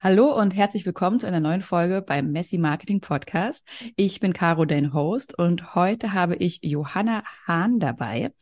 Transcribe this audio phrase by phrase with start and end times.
[0.00, 3.66] Hallo und herzlich willkommen zu einer neuen Folge beim Messi Marketing Podcast.
[3.96, 8.32] Ich bin Caro, dein Host, und heute habe ich Johanna Hahn dabei.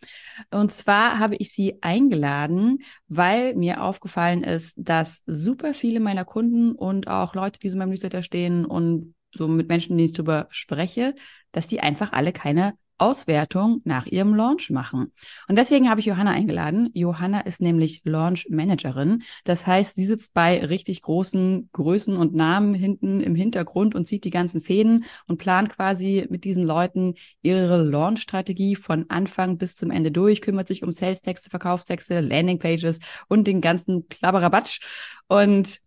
[0.51, 6.73] Und zwar habe ich sie eingeladen, weil mir aufgefallen ist, dass super viele meiner Kunden
[6.73, 10.13] und auch Leute, die so in meinem Newsletter stehen und so mit Menschen, die ich
[10.13, 11.15] darüber spreche,
[11.53, 15.13] dass die einfach alle keine Auswertung nach ihrem Launch machen.
[15.49, 16.91] Und deswegen habe ich Johanna eingeladen.
[16.95, 19.23] Johanna ist nämlich Launch Managerin.
[19.45, 24.25] Das heißt, sie sitzt bei richtig großen Größen und Namen hinten im Hintergrund und zieht
[24.25, 29.91] die ganzen Fäden und plant quasi mit diesen Leuten ihre Launch-Strategie von Anfang bis zum
[29.91, 34.81] Ende durch, kümmert sich um Sales-Texte, Verkaufstexte, Landing-Pages und den ganzen Klabberabatsch.
[35.29, 35.81] Und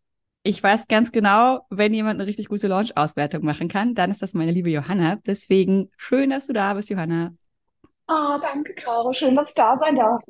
[0.50, 4.34] ich weiß ganz genau, wenn jemand eine richtig gute Launch-Auswertung machen kann, dann ist das
[4.34, 5.18] meine liebe Johanna.
[5.28, 7.36] Deswegen schön, dass du da bist, Johanna.
[8.08, 9.14] Ah, oh, danke, Caro.
[9.14, 10.24] Schön, dass ich da sein darf.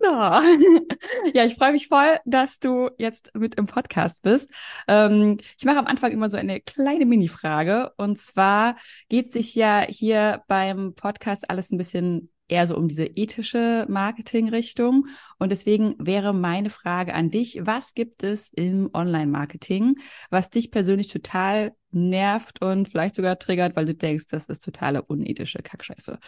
[0.00, 0.40] Ja,
[1.34, 4.48] ja ich freue mich voll, dass du jetzt mit im Podcast bist.
[4.86, 7.92] Ähm, ich mache am Anfang immer so eine kleine Mini-Frage.
[7.96, 8.76] Und zwar
[9.08, 15.06] geht sich ja hier beim Podcast alles ein bisschen eher so um diese ethische Marketing-Richtung.
[15.38, 19.96] Und deswegen wäre meine Frage an dich, was gibt es im Online-Marketing,
[20.30, 25.02] was dich persönlich total nervt und vielleicht sogar triggert, weil du denkst, das ist totale
[25.02, 26.18] unethische Kackscheiße?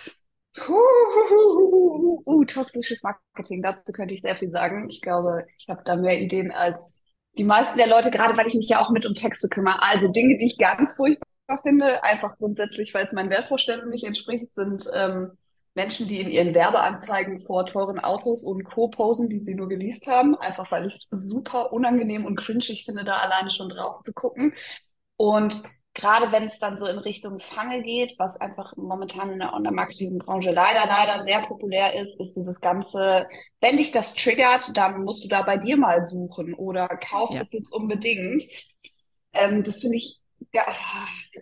[0.58, 4.88] Uh, uh, toxisches Marketing, dazu könnte ich sehr viel sagen.
[4.88, 7.00] Ich glaube, ich habe da mehr Ideen als
[7.38, 9.82] die meisten der Leute, gerade weil ich mich ja auch mit um Texte kümmere.
[9.82, 14.52] Also Dinge, die ich ganz furchtbar finde, einfach grundsätzlich, weil es meinen Wertvorstellungen nicht entspricht,
[14.54, 15.38] sind ähm,
[15.74, 18.88] Menschen, die in ihren Werbeanzeigen vor teuren Autos und Co.
[18.88, 23.04] posen, die sie nur geleast haben, einfach weil ich es super unangenehm und cringig finde,
[23.04, 24.52] da alleine schon drauf zu gucken.
[25.16, 25.62] Und
[25.94, 30.52] gerade wenn es dann so in Richtung Fange geht, was einfach momentan in der Online-Marketing-Branche
[30.52, 33.26] leider, leider sehr populär ist, ist dieses ganze,
[33.60, 37.42] wenn dich das triggert, dann musst du da bei dir mal suchen oder kauf ja.
[37.42, 38.42] es jetzt unbedingt.
[39.32, 40.20] Ähm, das finde ich
[40.52, 40.62] ja,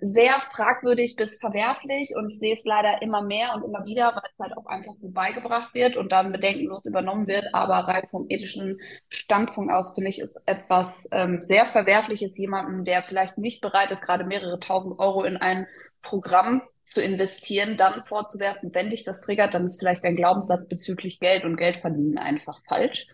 [0.01, 4.31] sehr fragwürdig bis verwerflich und ich sehe es leider immer mehr und immer wieder, weil
[4.31, 7.55] es halt auch einfach so beigebracht wird und dann bedenkenlos übernommen wird.
[7.55, 13.03] Aber rein vom ethischen Standpunkt aus finde ich es etwas ähm, sehr Verwerfliches, jemandem, der
[13.03, 15.67] vielleicht nicht bereit ist, gerade mehrere tausend Euro in ein
[16.03, 21.21] Programm zu investieren, dann vorzuwerfen, wenn dich das triggert, dann ist vielleicht ein Glaubenssatz bezüglich
[21.21, 23.09] Geld und Geld verdienen einfach falsch.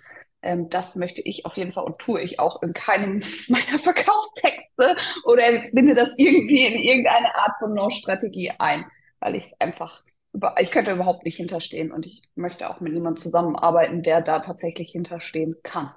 [0.44, 4.96] Ähm, das möchte ich auf jeden Fall und tue ich auch in keinem meiner Verkaufstexte
[5.24, 8.84] oder binde das irgendwie in irgendeine Art von No-Strategie ein,
[9.20, 12.92] weil ich es einfach über, ich könnte überhaupt nicht hinterstehen und ich möchte auch mit
[12.92, 15.92] niemandem zusammenarbeiten, der da tatsächlich hinterstehen kann.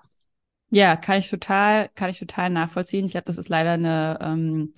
[0.69, 3.05] Ja, kann ich total, kann ich total nachvollziehen.
[3.05, 4.73] Ich glaube, das ist leider eine ähm,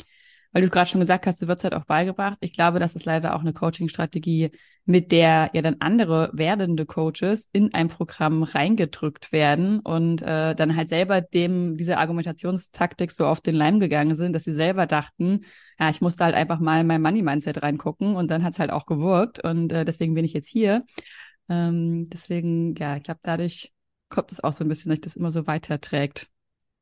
[0.51, 2.37] weil du gerade schon gesagt hast, du wirst halt auch beigebracht.
[2.41, 4.51] Ich glaube, das ist leider auch eine Coaching-Strategie,
[4.89, 10.75] mit der ja dann andere werdende Coaches in ein Programm reingedrückt werden und äh, dann
[10.75, 15.41] halt selber dem diese Argumentationstaktik so auf den Leim gegangen sind, dass sie selber dachten,
[15.79, 18.87] ja, ich musste halt einfach mal in mein Money-Mindset reingucken und dann hat's halt auch
[18.87, 20.83] gewirkt und äh, deswegen bin ich jetzt hier.
[21.49, 23.71] Ähm, deswegen, ja, ich glaube, dadurch
[24.09, 26.31] kommt es auch so ein bisschen, dass das immer so weiterträgt.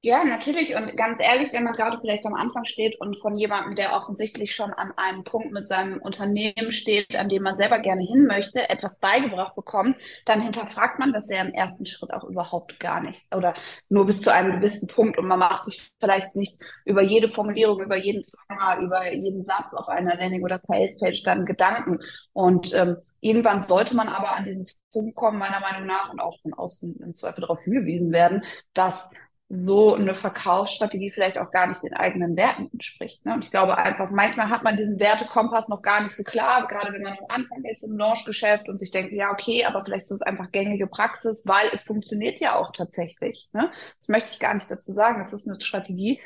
[0.07, 0.73] Ja, natürlich.
[0.73, 4.55] Und ganz ehrlich, wenn man gerade vielleicht am Anfang steht und von jemandem, der offensichtlich
[4.55, 8.69] schon an einem Punkt mit seinem Unternehmen steht, an dem man selber gerne hin möchte,
[8.69, 13.25] etwas beigebracht bekommt, dann hinterfragt man das ja im ersten Schritt auch überhaupt gar nicht.
[13.35, 13.53] Oder
[13.89, 15.17] nur bis zu einem gewissen Punkt.
[15.17, 19.73] Und man macht sich vielleicht nicht über jede Formulierung, über jeden Thema, über jeden Satz
[19.73, 21.99] auf einer Landing- oder Salespage dann Gedanken.
[22.31, 26.39] Und ähm, irgendwann sollte man aber an diesen Punkt kommen, meiner Meinung nach, und auch
[26.41, 29.09] von außen im Zweifel darauf hingewiesen werden, dass
[29.49, 33.25] so eine Verkaufsstrategie vielleicht auch gar nicht den eigenen Werten entspricht.
[33.25, 33.33] Ne?
[33.33, 36.91] Und ich glaube einfach, manchmal hat man diesen Wertekompass noch gar nicht so klar, gerade
[36.91, 40.17] wenn man am Anfang ist im Launchgeschäft und sich denkt, ja, okay, aber vielleicht ist
[40.17, 43.49] es einfach gängige Praxis, weil es funktioniert ja auch tatsächlich.
[43.53, 43.71] Ne?
[43.99, 45.23] Das möchte ich gar nicht dazu sagen.
[45.23, 46.19] Es ist eine Strategie,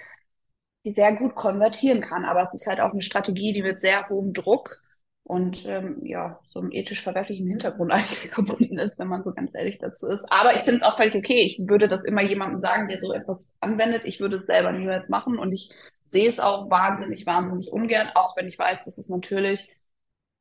[0.84, 4.10] die sehr gut konvertieren kann, aber es ist halt auch eine Strategie, die mit sehr
[4.10, 4.82] hohem Druck
[5.24, 9.54] und ähm, ja, so einem ethisch verwerflichen Hintergrund eigentlich verbunden ist, wenn man so ganz
[9.56, 10.26] ehrlich dazu ist.
[10.30, 11.42] Aber ich finde es auch völlig okay.
[11.44, 14.04] Ich würde das immer jemandem sagen, der so etwas anwendet.
[14.06, 15.72] Ich würde es selber niemals machen und ich
[16.04, 19.70] sehe es auch wahnsinnig, wahnsinnig ungern, auch wenn ich weiß, dass es natürlich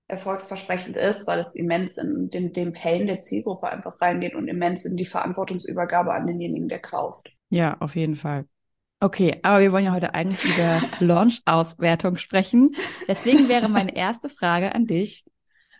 [0.08, 4.84] erfolgsversprechend ist, weil es immens in den, den Pain der Zielgruppe einfach reingeht und immens
[4.84, 7.30] in die Verantwortungsübergabe an denjenigen, der kauft.
[7.50, 8.46] Ja, auf jeden Fall.
[9.02, 12.76] Okay, aber wir wollen ja heute eigentlich über Launch-Auswertung sprechen.
[13.08, 15.24] Deswegen wäre meine erste Frage an dich.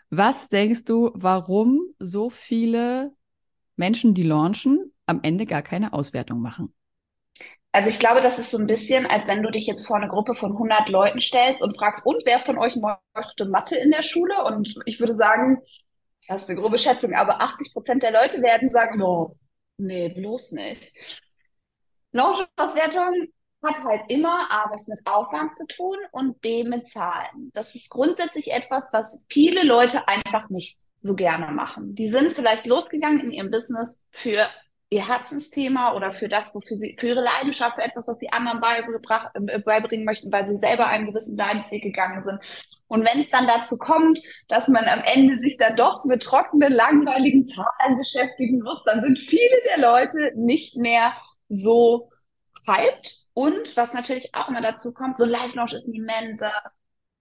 [0.08, 3.12] Was denkst du, warum so viele
[3.76, 6.74] Menschen, die launchen, am Ende gar keine Auswertung machen?
[7.72, 10.08] Also ich glaube, das ist so ein bisschen, als wenn du dich jetzt vor eine
[10.08, 12.76] Gruppe von 100 Leuten stellst und fragst, und wer von euch
[13.14, 14.34] möchte Mathe in der Schule?
[14.46, 15.58] Und ich würde sagen,
[16.26, 19.36] das ist eine grobe Schätzung, aber 80 Prozent der Leute werden sagen, no,
[19.76, 20.92] nee, bloß nicht.
[22.12, 23.28] Launch-Auswertung
[23.62, 27.50] hat halt immer A, was mit Aufwand zu tun und B, mit Zahlen.
[27.52, 31.94] Das ist grundsätzlich etwas, was viele Leute einfach nicht so gerne machen.
[31.94, 34.48] Die sind vielleicht losgegangen in ihrem Business für
[34.90, 38.60] ihr Herzensthema oder für das, wofür sie, für ihre Leidenschaft, für etwas, was sie anderen
[38.60, 42.40] beigebracht, äh, beibringen möchten, weil sie selber einen gewissen Leidensweg gegangen sind.
[42.88, 46.72] Und wenn es dann dazu kommt, dass man am Ende sich dann doch mit trockenen,
[46.72, 51.12] langweiligen Zahlen beschäftigen muss, dann sind viele der Leute nicht mehr
[51.50, 52.10] so
[52.66, 53.26] hyped.
[53.34, 56.52] Und was natürlich auch immer dazu kommt, so Live-Launch ist ein immenser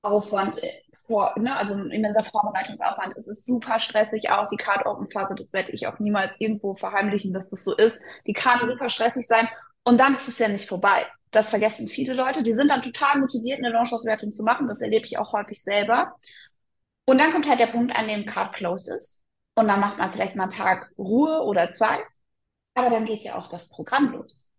[0.02, 3.18] Aufwand äh, vor, ne, also ein immenser Vorbereitungsaufwand.
[3.18, 4.48] Es ist super stressig auch.
[4.50, 8.02] Die Card Open Phase, das werde ich auch niemals irgendwo verheimlichen, dass das so ist.
[8.26, 9.48] Die kann super stressig sein.
[9.84, 11.06] Und dann ist es ja nicht vorbei.
[11.32, 12.44] Das vergessen viele Leute.
[12.44, 14.68] Die sind dann total motiviert, eine Launch-Auswertung zu machen.
[14.68, 16.16] Das erlebe ich auch häufig selber.
[17.06, 19.22] Und dann kommt halt der Punkt, an dem Card close ist.
[19.56, 22.00] Und dann macht man vielleicht mal einen Tag Ruhe oder zwei.
[22.76, 24.50] Aber dann geht ja auch das Programm los.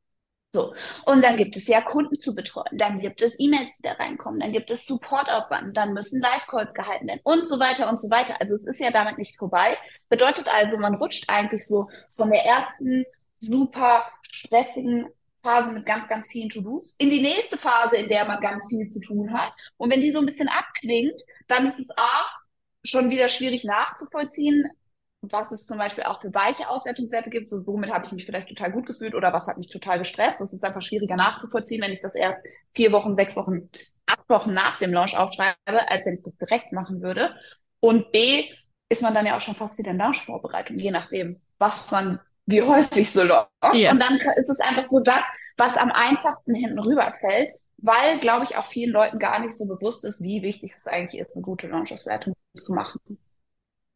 [0.53, 0.75] So.
[1.05, 4.41] Und dann gibt es ja Kunden zu betreuen, dann gibt es E-Mails, die da reinkommen,
[4.41, 8.37] dann gibt es Supportaufwand, dann müssen Live-Calls gehalten werden und so weiter und so weiter.
[8.41, 9.77] Also es ist ja damit nicht vorbei.
[10.09, 13.05] Bedeutet also, man rutscht eigentlich so von der ersten
[13.39, 15.07] super stressigen
[15.43, 18.89] Phase mit ganz, ganz vielen To-Dos in die nächste Phase, in der man ganz viel
[18.89, 19.53] zu tun hat.
[19.77, 22.25] Und wenn die so ein bisschen abklingt, dann ist es A,
[22.85, 24.69] schon wieder schwierig nachzuvollziehen,
[25.23, 28.49] was es zum Beispiel auch für weiche Auswertungswerte gibt, so womit habe ich mich vielleicht
[28.49, 30.41] total gut gefühlt oder was hat mich total gestresst.
[30.41, 32.41] Das ist einfach schwieriger nachzuvollziehen, wenn ich das erst
[32.75, 33.69] vier Wochen, sechs Wochen,
[34.07, 37.35] acht Wochen nach dem Launch aufschreibe, als wenn ich das direkt machen würde.
[37.81, 38.45] Und B,
[38.89, 42.63] ist man dann ja auch schon fast wieder in Launch-Vorbereitung, je nachdem, was man, wie
[42.63, 43.51] häufig so launcht.
[43.75, 43.93] Ja.
[43.93, 45.23] Und dann ist es einfach so das,
[45.57, 50.05] was am einfachsten hinten rüberfällt, weil, glaube ich, auch vielen Leuten gar nicht so bewusst
[50.05, 53.01] ist, wie wichtig es eigentlich ist, eine gute Launch-Auswertung zu machen.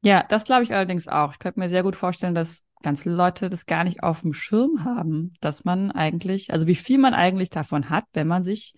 [0.05, 1.33] Ja, das glaube ich allerdings auch.
[1.33, 4.85] Ich könnte mir sehr gut vorstellen, dass ganz Leute das gar nicht auf dem Schirm
[4.85, 8.75] haben, dass man eigentlich, also wie viel man eigentlich davon hat, wenn man sich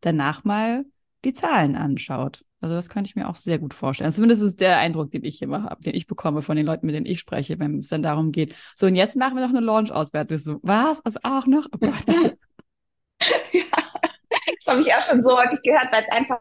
[0.00, 0.84] danach mal
[1.24, 2.44] die Zahlen anschaut.
[2.60, 4.12] Also das könnte ich mir auch sehr gut vorstellen.
[4.12, 6.94] Zumindest ist der Eindruck, den ich immer habe, den ich bekomme von den Leuten, mit
[6.94, 8.54] denen ich spreche, wenn es dann darum geht.
[8.76, 10.38] So, und jetzt machen wir noch eine Launch-Auswertung.
[10.38, 11.00] So, was?
[11.04, 11.66] Was auch noch?
[11.72, 11.78] Oh
[13.52, 16.38] ja, das habe ich auch schon so häufig gehört, weil es einfach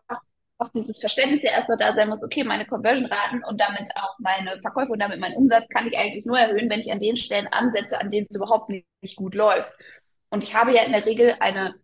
[0.60, 4.60] auch dieses Verständnis ja erstmal da sein muss, okay, meine Conversion-Raten und damit auch meine
[4.62, 7.48] Verkäufe und damit mein Umsatz kann ich eigentlich nur erhöhen, wenn ich an den Stellen
[7.48, 9.72] ansetze, an denen es überhaupt nicht, nicht gut läuft.
[10.30, 11.76] Und ich habe ja in der Regel eine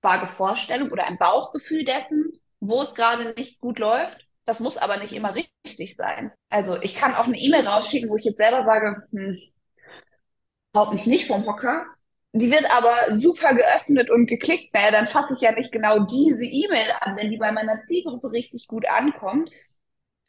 [0.00, 4.26] vage Vorstellung oder ein Bauchgefühl dessen, wo es gerade nicht gut läuft.
[4.44, 6.32] Das muss aber nicht immer richtig sein.
[6.48, 9.38] Also ich kann auch eine E-Mail rausschicken, wo ich jetzt selber sage, hm,
[10.74, 11.86] haut mich nicht vom Hocker,
[12.32, 14.72] die wird aber super geöffnet und geklickt.
[14.74, 17.16] Naja, dann fasse ich ja nicht genau diese E-Mail an.
[17.16, 19.50] Wenn die bei meiner Zielgruppe richtig gut ankommt,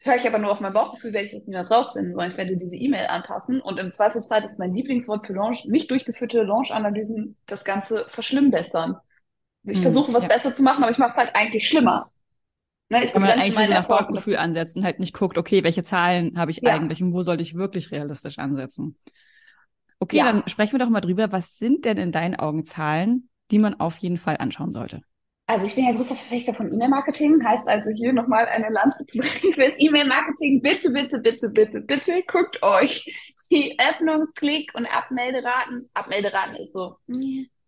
[0.02, 2.58] höre ich aber nur auf mein Bauchgefühl, werde ich das niemals rausfinden, sondern ich werde
[2.58, 3.62] diese E-Mail anpassen.
[3.62, 8.96] Und im Zweifelsfall, ist mein Lieblingswort für Launch, nicht durchgeführte Launch-Analysen das Ganze verschlimmbessern.
[8.96, 10.30] Also ich hm, versuche, was ja.
[10.30, 12.12] besser zu machen, aber ich mache es halt eigentlich schlimmer.
[12.90, 16.38] Ne, ich Wenn man eigentlich das Bauchgefühl ansetzt und halt nicht guckt, okay, welche Zahlen
[16.38, 16.74] habe ich ja.
[16.74, 18.98] eigentlich und wo sollte ich wirklich realistisch ansetzen?
[20.04, 20.26] Okay, ja.
[20.26, 21.32] dann sprechen wir doch mal drüber.
[21.32, 25.02] Was sind denn in deinen Augen Zahlen, die man auf jeden Fall anschauen sollte?
[25.48, 29.18] Also ich bin ja großer Verfechter von E-Mail-Marketing, heißt also hier nochmal eine Lanze zu
[29.20, 30.62] brechen fürs E-Mail-Marketing.
[30.62, 33.06] Bitte, bitte, bitte, bitte, bitte guckt euch
[33.50, 35.90] die Öffnung, Klick und Abmelderaten.
[35.94, 36.98] Abmelderaten ist so,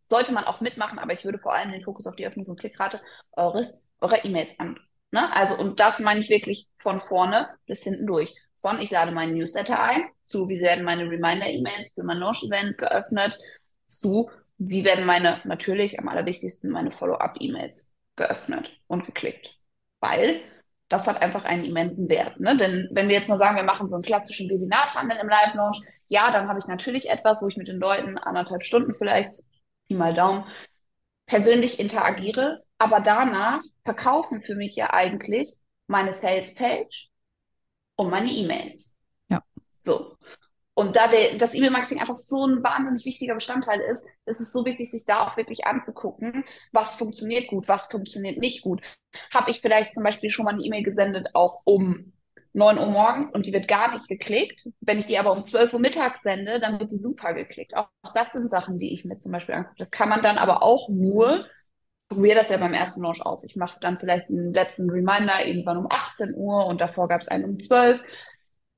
[0.07, 2.59] sollte man auch mitmachen, aber ich würde vor allem den Fokus auf die Öffnungs- und
[2.59, 2.99] Klickrate
[3.31, 4.77] eures, eurer E-Mails an.
[5.11, 5.33] Ne?
[5.33, 8.33] Also, und das meine ich wirklich von vorne bis hinten durch
[8.65, 13.39] von ich lade meinen Newsletter ein, zu wie werden meine Reminder-E-Mails für mein Launch-Event geöffnet,
[13.87, 19.57] zu wie werden meine, natürlich am allerwichtigsten, meine Follow-up-E-Mails geöffnet und geklickt.
[19.99, 20.41] Weil
[20.87, 22.39] das hat einfach einen immensen Wert.
[22.39, 22.55] Ne?
[22.55, 26.31] Denn wenn wir jetzt mal sagen, wir machen so einen klassischen Webinar-Funnel im Live-Launch, ja,
[26.31, 29.31] dann habe ich natürlich etwas, wo ich mit den Leuten anderthalb Stunden vielleicht,
[29.87, 30.45] Pi mal Daumen,
[31.25, 32.63] persönlich interagiere.
[32.77, 37.09] Aber danach verkaufen für mich ja eigentlich meine Sales-Page,
[37.95, 38.94] um meine E-Mails.
[39.85, 40.17] So.
[40.77, 44.65] Und da der, das E-Mail-Marketing einfach so ein wahnsinnig wichtiger Bestandteil ist, ist es so
[44.65, 48.81] wichtig, sich da auch wirklich anzugucken, was funktioniert gut, was funktioniert nicht gut.
[49.33, 52.11] Habe ich vielleicht zum Beispiel schon mal eine E-Mail gesendet, auch um
[52.51, 54.67] 9 Uhr morgens und die wird gar nicht geklickt.
[54.81, 57.75] Wenn ich die aber um 12 Uhr mittags sende, dann wird die super geklickt.
[57.75, 59.85] Auch, das sind Sachen, die ich mir zum Beispiel angucke.
[59.85, 61.45] Kann man dann aber auch nur
[62.07, 63.43] probiere das ja beim ersten Launch aus.
[63.43, 67.27] Ich mache dann vielleicht den letzten Reminder irgendwann um 18 Uhr und davor gab es
[67.27, 68.01] einen um 12.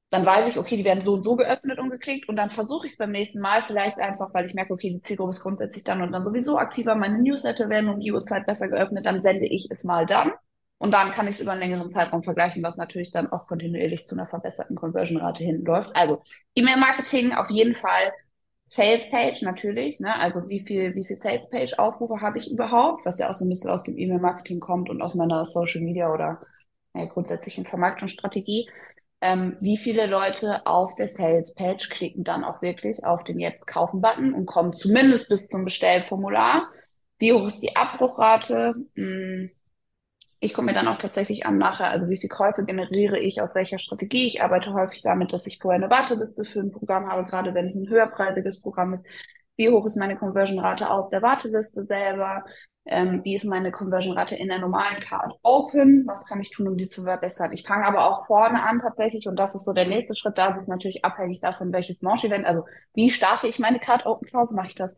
[0.09, 2.85] Dann weiß ich, okay, die werden so und so geöffnet und geklickt und dann versuche
[2.85, 5.83] ich es beim nächsten Mal vielleicht einfach, weil ich merke, okay, die Zielgruppe ist grundsätzlich
[5.83, 9.45] dann und dann sowieso aktiver, meine Newsletter werden um die Uhrzeit besser geöffnet, dann sende
[9.47, 10.31] ich es mal dann
[10.77, 14.05] und dann kann ich es über einen längeren Zeitraum vergleichen, was natürlich dann auch kontinuierlich
[14.05, 15.91] zu einer verbesserten Conversion-Rate hinläuft.
[15.95, 16.21] Also
[16.55, 18.13] E-Mail-Marketing auf jeden Fall
[18.65, 20.13] Sales Page natürlich, ne?
[20.19, 23.45] Also wie viel, wie viel Sales Page Aufrufe habe ich überhaupt, was ja auch so
[23.45, 26.41] ein bisschen aus dem E-Mail Marketing kommt und aus meiner Social Media oder
[26.93, 28.69] ja, grundsätzlichen Vermarktungsstrategie.
[29.19, 33.65] Ähm, wie viele Leute auf der Sales Page klicken dann auch wirklich auf den Jetzt
[33.65, 36.69] kaufen Button und kommen zumindest bis zum Bestellformular?
[37.17, 38.75] Wie hoch ist die Abbruchrate?
[38.95, 39.49] Hm,
[40.39, 43.55] ich gucke mir dann auch tatsächlich an nachher, also wie viel Käufe generiere ich aus
[43.55, 44.27] welcher Strategie.
[44.27, 47.67] Ich arbeite häufig damit, dass ich vorher eine Warteliste für ein Programm habe, gerade wenn
[47.67, 49.05] es ein höherpreisiges Programm ist.
[49.57, 52.45] Wie hoch ist meine Conversion-Rate aus der Warteliste selber?
[52.85, 56.05] Ähm, wie ist meine Conversion-Rate in der normalen Card Open?
[56.07, 57.51] Was kann ich tun, um die zu verbessern?
[57.51, 60.37] Ich fange aber auch vorne an tatsächlich und das ist so der nächste Schritt.
[60.37, 64.27] Da ist es natürlich abhängig davon, welches Launch-Event, also wie starte ich meine Card Open
[64.29, 64.55] Phase?
[64.55, 64.95] Mache ich das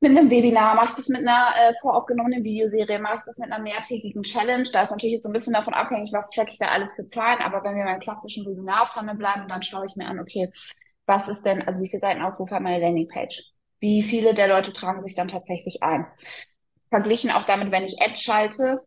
[0.00, 3.50] mit einem Webinar, mache ich das mit einer äh, voraufgenommenen Videoserie, mache ich das mit
[3.50, 4.68] einer mehrtägigen Challenge.
[4.72, 7.06] Da ist natürlich jetzt so ein bisschen davon abhängig, was track ich da alles für
[7.06, 7.40] Zahlen.
[7.40, 10.52] Aber wenn wir beim klassischen Webinar bleiben, dann schaue ich mir an, okay,
[11.06, 13.55] was ist denn, also wie viele Seitenaufrufe hat meine Landingpage?
[13.80, 16.06] Wie viele der Leute tragen sich dann tatsächlich ein?
[16.90, 18.82] Verglichen auch damit, wenn ich Ads schalte,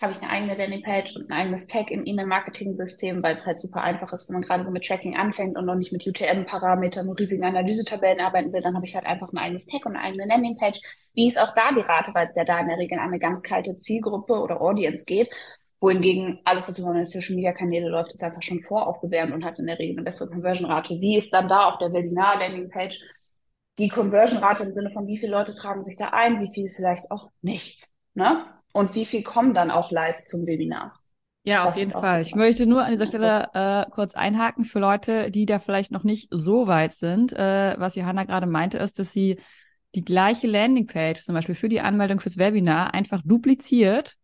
[0.00, 3.82] habe ich eine eigene Landingpage und ein eigenes Tag im E-Mail-Marketing-System, weil es halt super
[3.82, 7.18] einfach ist, wenn man gerade so mit Tracking anfängt und noch nicht mit UTM-Parametern und
[7.18, 10.26] riesigen Analysetabellen arbeiten will, dann habe ich halt einfach ein eigenes Tag und eine eigene
[10.26, 10.80] Landingpage.
[11.14, 13.18] Wie ist auch da die Rate, weil es ja da in der Regel an eine
[13.18, 15.30] ganz kalte Zielgruppe oder Audience geht,
[15.80, 19.78] wohingegen alles, was über meine Social-Media-Kanäle läuft, ist einfach schon voraufgewärmt und hat in der
[19.78, 21.00] Regel eine bessere Conversion-Rate.
[21.00, 23.00] Wie ist dann da auf der Webinar-Landingpage
[23.78, 27.10] die Conversion-Rate im Sinne von wie viele Leute tragen sich da ein, wie viele vielleicht
[27.10, 28.46] auch nicht, ne?
[28.76, 31.00] und wie viel kommen dann auch live zum Webinar.
[31.44, 32.22] Ja, auf das jeden Fall.
[32.22, 36.04] Ich möchte nur an dieser Stelle äh, kurz einhaken für Leute, die da vielleicht noch
[36.04, 37.32] nicht so weit sind.
[37.32, 39.38] Äh, was Johanna gerade meinte, ist, dass sie
[39.94, 44.16] die gleiche Landingpage zum Beispiel für die Anmeldung fürs Webinar einfach dupliziert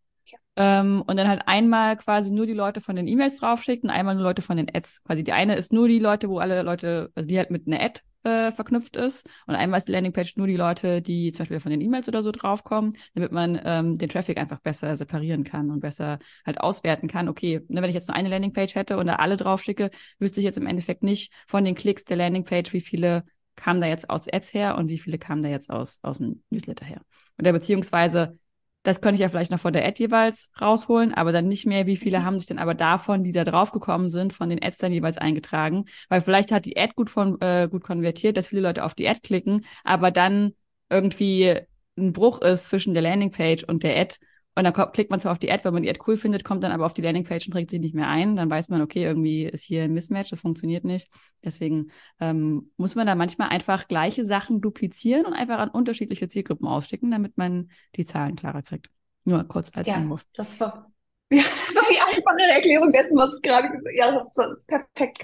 [0.56, 4.16] ähm, und dann halt einmal quasi nur die Leute von den E-Mails draufschickt und einmal
[4.16, 5.02] nur Leute von den Ads.
[5.04, 7.80] Quasi die eine ist nur die Leute, wo alle Leute, also die halt mit einer
[7.80, 9.28] Ad äh, verknüpft ist.
[9.46, 12.22] Und einmal ist die Landingpage nur die Leute, die zum Beispiel von den E-Mails oder
[12.22, 17.08] so draufkommen, damit man ähm, den Traffic einfach besser separieren kann und besser halt auswerten
[17.08, 17.28] kann.
[17.28, 20.44] Okay, ne, wenn ich jetzt nur eine Landingpage hätte und da alle draufschicke, wüsste ich
[20.44, 23.24] jetzt im Endeffekt nicht von den Klicks der Landingpage, wie viele
[23.56, 26.42] kamen da jetzt aus Ads her und wie viele kamen da jetzt aus, aus dem
[26.50, 27.02] Newsletter her.
[27.38, 28.38] Oder beziehungsweise
[28.82, 31.86] das könnte ich ja vielleicht noch von der Ad jeweils rausholen, aber dann nicht mehr,
[31.86, 32.24] wie viele mhm.
[32.24, 35.84] haben sich denn aber davon, die da draufgekommen sind, von den Ads dann jeweils eingetragen.
[36.08, 39.08] Weil vielleicht hat die Ad gut, von, äh, gut konvertiert, dass viele Leute auf die
[39.08, 40.52] Ad klicken, aber dann
[40.90, 41.60] irgendwie
[41.98, 44.16] ein Bruch ist zwischen der Landingpage und der Ad
[44.54, 46.62] und dann klickt man zwar auf die Ad, weil man die Ad cool findet, kommt
[46.62, 48.36] dann aber auf die Landingpage und trägt sie nicht mehr ein.
[48.36, 51.08] Dann weiß man, okay, irgendwie ist hier ein Mismatch, das funktioniert nicht.
[51.42, 51.90] Deswegen
[52.20, 57.10] ähm, muss man da manchmal einfach gleiche Sachen duplizieren und einfach an unterschiedliche Zielgruppen ausschicken,
[57.10, 58.90] damit man die Zahlen klarer kriegt.
[59.24, 60.26] Nur kurz als ja, Einwurf.
[60.34, 60.92] Das war
[61.32, 63.96] ja, das war die einfache Erklärung dessen, was ich gerade gesagt habe.
[63.96, 65.18] Ja, das war perfekt.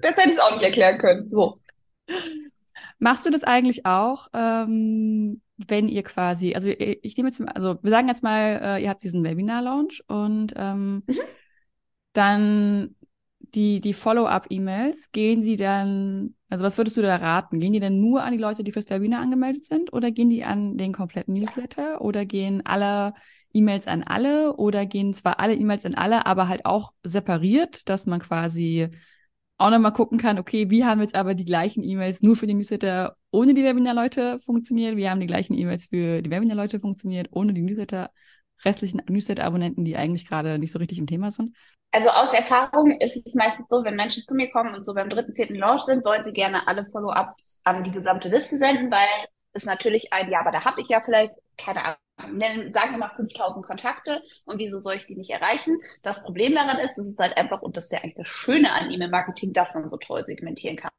[0.00, 1.28] Besser hätte ich es auch nicht erklären können.
[1.28, 1.60] So.
[2.98, 7.78] Machst du das eigentlich auch, ähm, wenn ihr quasi, also ich, ich nehme jetzt, also
[7.82, 11.18] wir sagen jetzt mal, äh, ihr habt diesen Webinar-Launch und ähm, mhm.
[12.12, 12.94] dann
[13.54, 17.60] die, die Follow-up-E-Mails, gehen sie dann, also was würdest du da raten?
[17.60, 20.44] Gehen die dann nur an die Leute, die fürs Webinar angemeldet sind oder gehen die
[20.44, 23.14] an den kompletten Newsletter oder gehen alle
[23.52, 28.06] E-Mails an alle oder gehen zwar alle E-Mails an alle, aber halt auch separiert, dass
[28.06, 28.88] man quasi
[29.58, 32.54] auch nochmal gucken kann, okay, wie haben jetzt aber die gleichen E-Mails nur für die
[32.54, 34.96] Newsletter ohne die Webinar-Leute funktioniert?
[34.96, 38.10] Wie haben die gleichen E-Mails für die Webinar-Leute funktioniert ohne die Newsletter?
[38.64, 41.56] restlichen Newsletter-Abonnenten, die eigentlich gerade nicht so richtig im Thema sind?
[41.92, 45.08] Also aus Erfahrung ist es meistens so, wenn Menschen zu mir kommen und so beim
[45.08, 49.06] dritten, vierten Launch sind, wollen sie gerne alle Follow-ups an die gesamte Liste senden, weil
[49.52, 51.96] es natürlich ein, ja, aber da habe ich ja vielleicht, keine Ahnung,
[52.26, 55.78] nennen, sagen wir mal 5000 Kontakte und wieso soll ich die nicht erreichen?
[56.02, 58.72] Das Problem daran ist, das ist halt einfach, und das ist ja eigentlich das Schöne
[58.72, 60.90] an E-Mail-Marketing, dass man so toll segmentieren kann.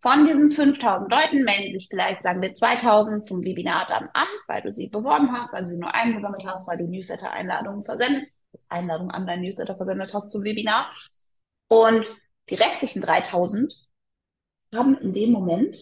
[0.00, 4.62] Von diesen 5000 Leuten melden sich vielleicht, sagen wir, 2000 zum Webinar dann an, weil
[4.62, 8.28] du sie beworben hast, weil du sie nur eingesammelt hast, weil du Newsletter-Einladungen versendet,
[8.68, 10.90] Einladungen an dein Newsletter versendet hast zum Webinar.
[11.68, 12.10] Und
[12.50, 13.74] die restlichen 3000
[14.74, 15.78] haben in dem Moment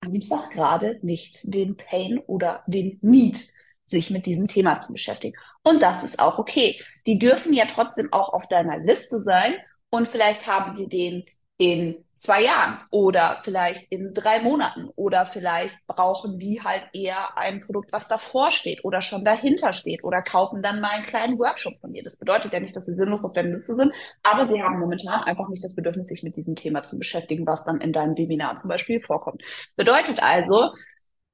[0.00, 3.48] einfach gerade nicht den Pain oder den Need
[3.90, 5.36] sich mit diesem Thema zu beschäftigen.
[5.62, 6.80] Und das ist auch okay.
[7.06, 9.54] Die dürfen ja trotzdem auch auf deiner Liste sein
[9.90, 11.24] und vielleicht haben sie den
[11.60, 17.60] in zwei Jahren oder vielleicht in drei Monaten oder vielleicht brauchen die halt eher ein
[17.60, 21.74] Produkt, was davor steht oder schon dahinter steht oder kaufen dann mal einen kleinen Workshop
[21.78, 22.02] von dir.
[22.02, 23.92] Das bedeutet ja nicht, dass sie sinnlos auf deiner Liste sind,
[24.22, 27.66] aber sie haben momentan einfach nicht das Bedürfnis, sich mit diesem Thema zu beschäftigen, was
[27.66, 29.42] dann in deinem Webinar zum Beispiel vorkommt.
[29.76, 30.70] Bedeutet also,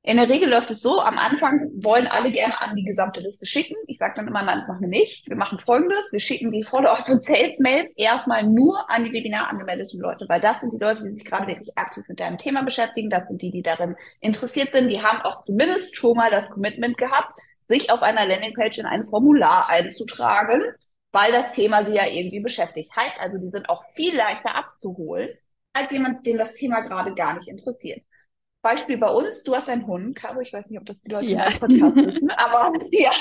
[0.07, 3.45] In der Regel läuft es so, am Anfang wollen alle gerne an die gesamte Liste
[3.45, 3.75] schicken.
[3.89, 5.29] Ich sage dann immer, nein, das machen wir nicht.
[5.29, 9.99] Wir machen folgendes, wir schicken die Follow-up und Sales-Mail erstmal nur an die Webinar angemeldeten
[9.99, 13.11] Leute, weil das sind die Leute, die sich gerade wirklich aktiv mit deinem Thema beschäftigen.
[13.11, 14.91] Das sind die, die darin interessiert sind.
[14.91, 17.33] Die haben auch zumindest schon mal das Commitment gehabt,
[17.67, 20.63] sich auf einer Landingpage in ein Formular einzutragen,
[21.11, 22.95] weil das Thema sie ja irgendwie beschäftigt.
[22.95, 25.31] Heißt also, die sind auch viel leichter abzuholen
[25.73, 28.03] als jemand, den das Thema gerade gar nicht interessiert.
[28.67, 31.27] Beispiel bei uns, du hast einen Hund, Caro, ich weiß nicht, ob das die Leute
[31.27, 31.45] ja.
[31.45, 33.13] im Podcast wissen, aber ja.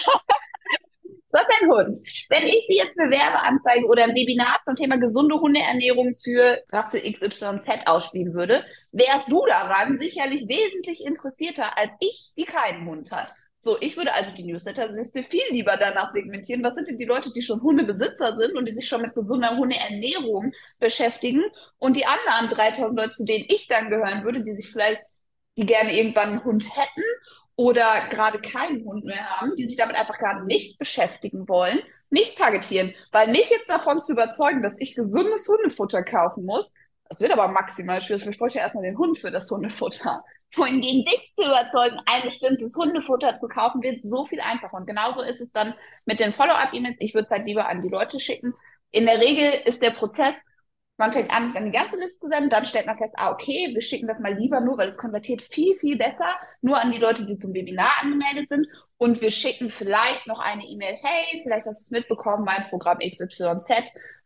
[1.30, 2.00] Du hast einen Hund.
[2.30, 7.00] Wenn ich dir jetzt eine Werbeanzeige oder ein Webinar zum Thema gesunde Hundeernährung für Rasse
[7.00, 13.32] XYZ ausspielen würde, wärst du daran sicherlich wesentlich interessierter als ich, die keinen Hund hat.
[13.60, 16.64] So, ich würde also die Newsletter-Liste viel lieber danach segmentieren.
[16.64, 19.56] Was sind denn die Leute, die schon Hundebesitzer sind und die sich schon mit gesunder
[19.58, 21.44] Hundeernährung beschäftigen?
[21.78, 25.04] Und die anderen 3000 Leute, zu denen ich dann gehören würde, die sich vielleicht
[25.58, 27.04] die gerne irgendwann einen Hund hätten
[27.56, 32.38] oder gerade keinen Hund mehr haben, die sich damit einfach gerade nicht beschäftigen wollen, nicht
[32.38, 32.94] targetieren.
[33.12, 36.74] Weil mich jetzt davon zu überzeugen, dass ich gesundes Hundefutter kaufen muss,
[37.08, 38.26] das wird aber maximal schwierig.
[38.26, 40.24] Ich bräuchte ja erstmal den Hund für das Hundefutter.
[40.56, 44.78] Wohingegen dich zu überzeugen, ein bestimmtes Hundefutter zu kaufen, wird so viel einfacher.
[44.78, 46.98] Und genauso ist es dann mit den Follow-up-E-Mails.
[47.00, 48.54] Ich würde es halt lieber an die Leute schicken.
[48.92, 50.46] In der Regel ist der Prozess
[50.98, 53.32] man fängt an, es an die ganze Liste zu senden, dann stellt man fest, ah,
[53.32, 56.30] okay, wir schicken das mal lieber nur, weil es konvertiert viel, viel besser,
[56.62, 58.68] nur an die Leute, die zum Webinar angemeldet sind.
[58.98, 63.00] Und wir schicken vielleicht noch eine E-Mail, hey, vielleicht hast du es mitbekommen, mein Programm
[63.00, 63.72] XYZ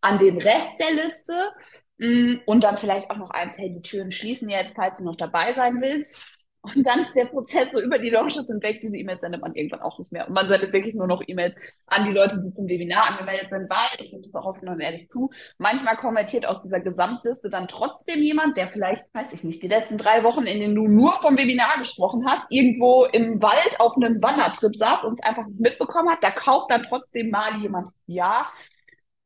[0.02, 1.52] an den Rest der Liste.
[1.98, 5.18] Mm, und dann vielleicht auch noch eins, hey, die Türen schließen jetzt, falls du noch
[5.18, 6.39] dabei sein willst.
[6.62, 8.82] Und dann ist der Prozess so über die Launches hinweg.
[8.82, 10.28] Diese E-Mails sendet man irgendwann auch nicht mehr.
[10.28, 11.56] Und man sendet wirklich nur noch E-Mails
[11.88, 14.82] an die Leute, die zum Webinar angemeldet sind, weil, ich gebe das auch offen und
[14.82, 19.64] ehrlich zu, manchmal konvertiert aus dieser Gesamtliste dann trotzdem jemand, der vielleicht, weiß ich nicht,
[19.64, 23.80] die letzten drei Wochen, in denen du nur vom Webinar gesprochen hast, irgendwo im Wald
[23.80, 26.22] auf einem Wandertrip saß und es einfach nicht mitbekommen hat.
[26.24, 28.50] Da kauft dann trotzdem mal jemand ja.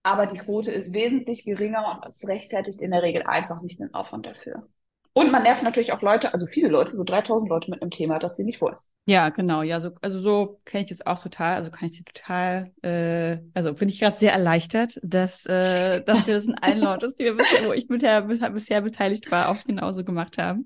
[0.03, 3.93] Aber die Quote ist wesentlich geringer und es rechtfertigt in der Regel einfach nicht den
[3.93, 4.67] Aufwand dafür.
[5.13, 8.19] Und man nervt natürlich auch Leute, also viele Leute, so 3000 Leute mit einem Thema,
[8.19, 8.77] das sie nicht wollen.
[9.05, 9.63] Ja, genau.
[9.63, 11.55] Ja, so, also so kenne ich das auch total.
[11.55, 16.25] Also kann ich dir total, äh, also bin ich gerade sehr erleichtert, dass, äh, dass
[16.25, 19.63] wir das in allen Launches, die wir bisher, wo ich bisher, bisher beteiligt war, auch
[19.65, 20.65] genauso gemacht haben.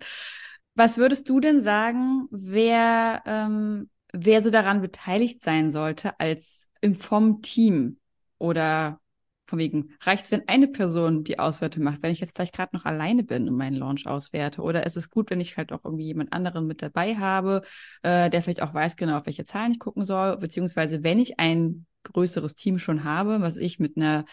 [0.76, 7.42] Was würdest du denn sagen, wer, ähm, wer so daran beteiligt sein sollte als vom
[7.42, 8.00] Team
[8.38, 9.00] oder
[9.48, 12.76] von wegen, reicht es, wenn eine Person die Auswerte macht, wenn ich jetzt vielleicht gerade
[12.76, 14.62] noch alleine bin und meinen Launch auswerte?
[14.62, 17.62] Oder ist es gut, wenn ich halt auch irgendwie jemand anderen mit dabei habe,
[18.04, 20.38] äh, der vielleicht auch weiß genau, auf welche Zahlen ich gucken soll?
[20.38, 24.26] Beziehungsweise, wenn ich ein größeres Team schon habe, was ich mit einer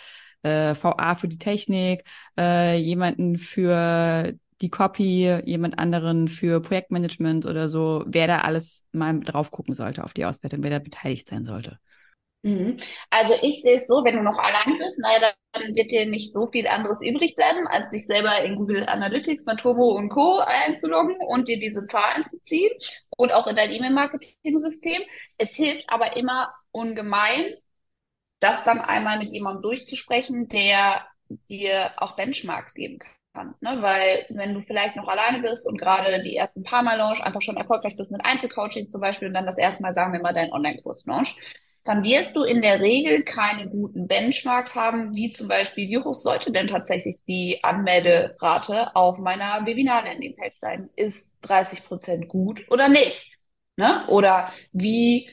[0.43, 2.05] äh, VA für die Technik,
[2.39, 9.21] äh, jemanden für die Copy, jemand anderen für Projektmanagement oder so, wer da alles mal
[9.21, 11.79] drauf gucken sollte auf die Auswertung, wer da beteiligt sein sollte.
[12.45, 12.77] Mhm.
[13.09, 16.31] Also ich sehe es so, wenn du noch allein bist, naja, dann wird dir nicht
[16.33, 20.41] so viel anderes übrig bleiben, als dich selber in Google Analytics, Matomo und Co.
[20.41, 22.71] einzuloggen und dir diese Zahlen zu ziehen
[23.17, 25.03] und auch in dein E-Mail-Marketing-System.
[25.39, 27.55] Es hilft aber immer ungemein,
[28.41, 31.07] das dann einmal mit jemandem durchzusprechen, der
[31.49, 32.99] dir auch Benchmarks geben
[33.35, 33.55] kann.
[33.61, 33.79] Ne?
[33.81, 37.43] Weil wenn du vielleicht noch alleine bist und gerade die ersten paar Mal launch einfach
[37.43, 40.35] schon erfolgreich bist mit Einzelcoaching zum Beispiel und dann das erste Mal, sagen wir mal,
[40.35, 41.37] deinen Online-Kurs launch,
[41.85, 46.15] dann wirst du in der Regel keine guten Benchmarks haben, wie zum Beispiel, wie hoch
[46.15, 50.91] sollte denn tatsächlich die Anmelderate auf meiner Webinar-Landing-Page sein?
[50.97, 53.39] Ist 30 Prozent gut oder nicht?
[53.77, 54.07] Ne?
[54.09, 55.29] Oder wie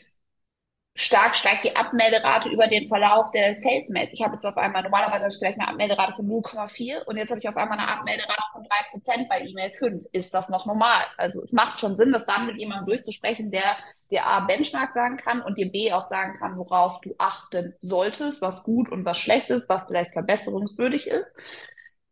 [0.95, 4.09] stark steigt die Abmelderate über den Verlauf der Sales Mails.
[4.13, 7.29] Ich habe jetzt auf einmal, normalerweise habe ich vielleicht eine Abmelderate von 0,4 und jetzt
[7.29, 10.05] habe ich auf einmal eine Abmelderate von 3% bei E-Mail 5.
[10.11, 11.03] Ist das noch normal?
[11.17, 13.77] Also es macht schon Sinn, das dann mit jemandem durchzusprechen, der
[14.11, 18.41] dir A Benchmark sagen kann und dir B auch sagen kann, worauf du achten solltest,
[18.41, 21.25] was gut und was schlecht ist, was vielleicht verbesserungswürdig ist.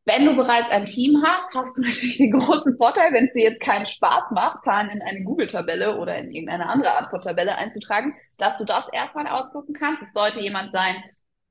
[0.06, 3.44] Wenn du bereits ein Team hast, hast du natürlich den großen Vorteil, wenn es dir
[3.44, 7.56] jetzt keinen Spaß macht, Zahlen in eine Google-Tabelle oder in irgendeine andere Art von Tabelle
[7.56, 10.02] einzutragen, dass du das erstmal ausdrucken kannst.
[10.02, 10.96] Es sollte jemand sein,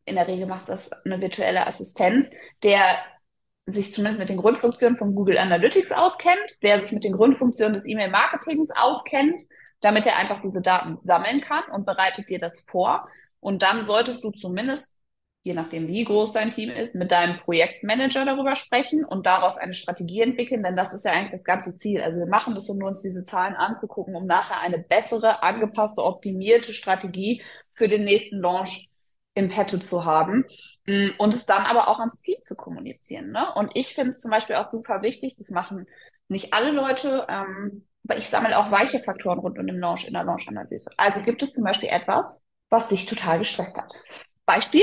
[0.06, 2.30] in der Regel macht das eine virtuelle Assistenz,
[2.62, 2.98] der
[3.66, 7.86] sich zumindest mit den Grundfunktionen von Google Analytics auskennt, der sich mit den Grundfunktionen des
[7.86, 9.42] E-Mail-Marketings auskennt
[9.80, 13.08] damit er einfach diese Daten sammeln kann und bereitet dir das vor.
[13.40, 14.94] Und dann solltest du zumindest,
[15.44, 19.74] je nachdem wie groß dein Team ist, mit deinem Projektmanager darüber sprechen und daraus eine
[19.74, 22.02] Strategie entwickeln, denn das ist ja eigentlich das ganze Ziel.
[22.02, 26.74] Also wir machen das, um uns diese Zahlen anzugucken, um nachher eine bessere, angepasste, optimierte
[26.74, 27.42] Strategie
[27.74, 28.88] für den nächsten Launch
[29.34, 30.44] im Petto zu haben
[30.86, 33.30] mm, und es dann aber auch ans Team zu kommunizieren.
[33.30, 33.46] Ne?
[33.54, 35.86] Und ich finde es zum Beispiel auch super wichtig, das machen
[36.28, 40.14] nicht alle Leute, ähm, aber ich sammle auch weiche Faktoren rund um den Launch in
[40.14, 40.90] der Launch-Analyse.
[40.96, 43.92] Also gibt es zum Beispiel etwas, was dich total gestresst hat.
[44.46, 44.82] Beispiel,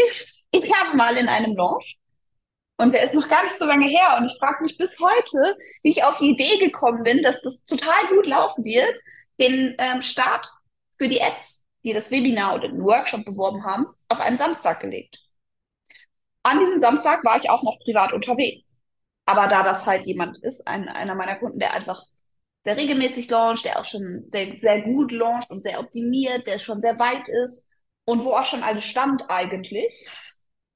[0.52, 1.98] ich habe mal in einem Launch
[2.78, 4.18] und der ist noch gar nicht so lange her.
[4.20, 7.66] Und ich frage mich bis heute, wie ich auf die Idee gekommen bin, dass das
[7.66, 8.94] total gut laufen wird,
[9.40, 10.48] den ähm, Start
[11.00, 15.18] für die Ads, die das Webinar oder den Workshop beworben haben, auf einen Samstag gelegt.
[16.44, 18.78] An diesem Samstag war ich auch noch privat unterwegs.
[19.26, 22.04] Aber da das halt jemand ist, ein, einer meiner Kunden, der einfach
[22.66, 26.82] sehr regelmäßig launcht, der auch schon sehr, sehr gut launcht und sehr optimiert, der schon
[26.82, 27.64] sehr weit ist
[28.06, 30.08] und wo auch schon alles stand eigentlich,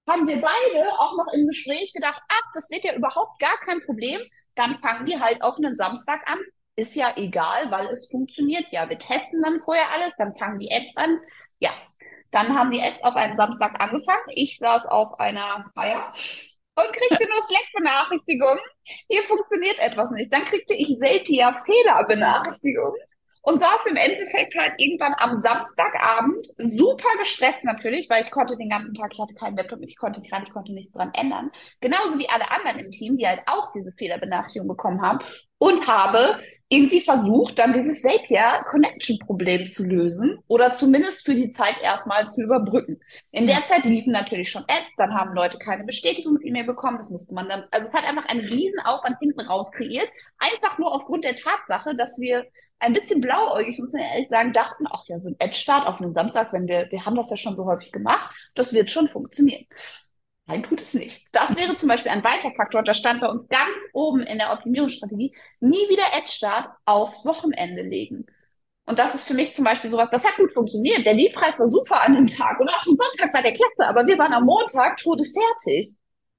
[0.07, 3.81] haben wir beide auch noch im Gespräch gedacht, ach, das wird ja überhaupt gar kein
[3.85, 4.19] Problem.
[4.55, 6.39] Dann fangen wir halt auf einen Samstag an.
[6.75, 8.89] Ist ja egal, weil es funktioniert ja.
[8.89, 11.19] Wir testen dann vorher alles, dann fangen die Ads an.
[11.59, 11.71] Ja,
[12.31, 14.23] dann haben die Ads auf einen Samstag angefangen.
[14.29, 16.11] Ich saß auf einer Feier
[16.79, 18.63] und kriegte nur Slack-Benachrichtigungen.
[19.07, 20.31] Hier funktioniert etwas nicht.
[20.33, 22.99] Dann kriegte ich Zapier-Fehler-Benachrichtigungen
[23.41, 28.69] und saß im Endeffekt halt irgendwann am Samstagabend super gestresst natürlich, weil ich konnte den
[28.69, 31.51] ganzen Tag, ich hatte keinen Laptop ich konnte nicht ran, ich konnte nichts dran ändern.
[31.79, 35.19] Genauso wie alle anderen im Team, die halt auch diese Fehlerbenachrichtigung bekommen haben
[35.57, 42.29] und habe irgendwie versucht, dann dieses Zapier-Connection-Problem zu lösen oder zumindest für die Zeit erstmal
[42.29, 42.99] zu überbrücken.
[43.31, 47.33] In der Zeit liefen natürlich schon Ads, dann haben Leute keine Bestätigungs-E-Mail bekommen, das musste
[47.33, 51.23] man dann, also es hat einfach einen riesen Aufwand hinten raus kreiert, einfach nur aufgrund
[51.23, 52.45] der Tatsache, dass wir
[52.79, 56.13] ein bisschen blauäugig, muss man ehrlich sagen, dachten, ach ja, so ein Ad-Start auf einem
[56.13, 59.65] Samstag, wenn wir, wir haben das ja schon so häufig gemacht, das wird schon funktionieren.
[60.47, 61.27] Nein, tut es nicht.
[61.31, 64.51] Das wäre zum Beispiel ein weicher Faktor, da stand bei uns ganz oben in der
[64.51, 68.25] Optimierungsstrategie, nie wieder Ad-Start aufs Wochenende legen.
[68.85, 71.05] Und das ist für mich zum Beispiel sowas, das hat gut funktioniert.
[71.05, 74.07] Der Liedpreis war super an dem Tag und auch am Sonntag war der klasse, aber
[74.07, 75.95] wir waren am Montag todesfertig.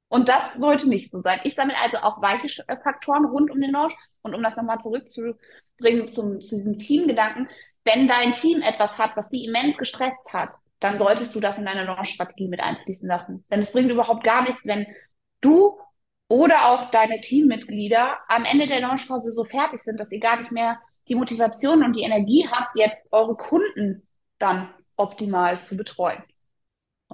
[0.09, 1.39] Und das sollte nicht so sein.
[1.45, 2.49] Ich sammle also auch weiche
[2.83, 3.95] Faktoren rund um den Launch.
[4.23, 7.49] Und um das nochmal zurückzubringen zum, zu diesem Teamgedanken,
[7.85, 11.65] wenn dein Team etwas hat, was die immens gestresst hat, dann solltest du das in
[11.65, 13.45] deine Launch-Strategie mit einfließen lassen.
[13.51, 14.87] Denn es bringt überhaupt gar nichts, wenn
[15.41, 15.79] du
[16.29, 20.53] oder auch deine Teammitglieder am Ende der Launchphase so fertig sind, dass ihr gar nicht
[20.53, 20.79] mehr
[21.09, 24.07] die Motivation und die Energie habt, jetzt eure Kunden
[24.39, 26.23] dann optimal zu betreuen.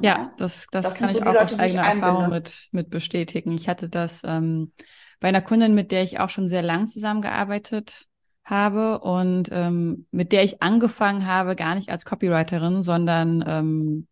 [0.03, 3.53] Ja, das, das, das kann ich so auch Leute, aus eigener Erfahrung mit, mit bestätigen.
[3.53, 4.71] Ich hatte das ähm,
[5.21, 8.07] bei einer Kundin, mit der ich auch schon sehr lang zusammengearbeitet
[8.45, 14.07] habe und ähm, mit der ich angefangen habe, gar nicht als Copywriterin, sondern ähm,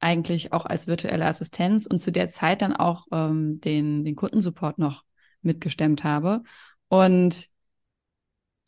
[0.00, 4.78] eigentlich auch als virtuelle Assistenz und zu der Zeit dann auch ähm, den, den Kundensupport
[4.78, 5.04] noch
[5.42, 6.42] mitgestemmt habe.
[6.88, 7.48] Und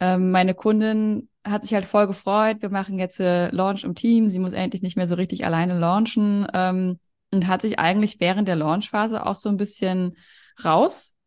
[0.00, 2.58] ähm, meine Kundin hat sich halt voll gefreut.
[2.60, 4.28] Wir machen jetzt äh, Launch im Team.
[4.28, 6.98] Sie muss endlich nicht mehr so richtig alleine launchen ähm,
[7.30, 10.16] und hat sich eigentlich während der Launchphase auch so ein bisschen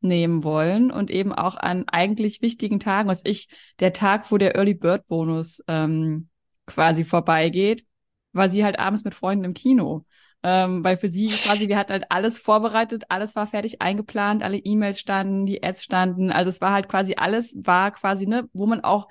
[0.05, 3.47] rausnehmen wollen und eben auch an eigentlich wichtigen Tagen, was ich,
[3.79, 6.29] der Tag, wo der Early Bird Bonus ähm,
[6.65, 7.85] quasi vorbeigeht,
[8.33, 10.05] war sie halt abends mit Freunden im Kino.
[10.43, 14.57] Ähm, weil für sie quasi, wir hatten halt alles vorbereitet, alles war fertig eingeplant, alle
[14.57, 16.31] E-Mails standen, die Ads standen.
[16.31, 19.07] Also es war halt quasi alles, war quasi, ne, wo man auch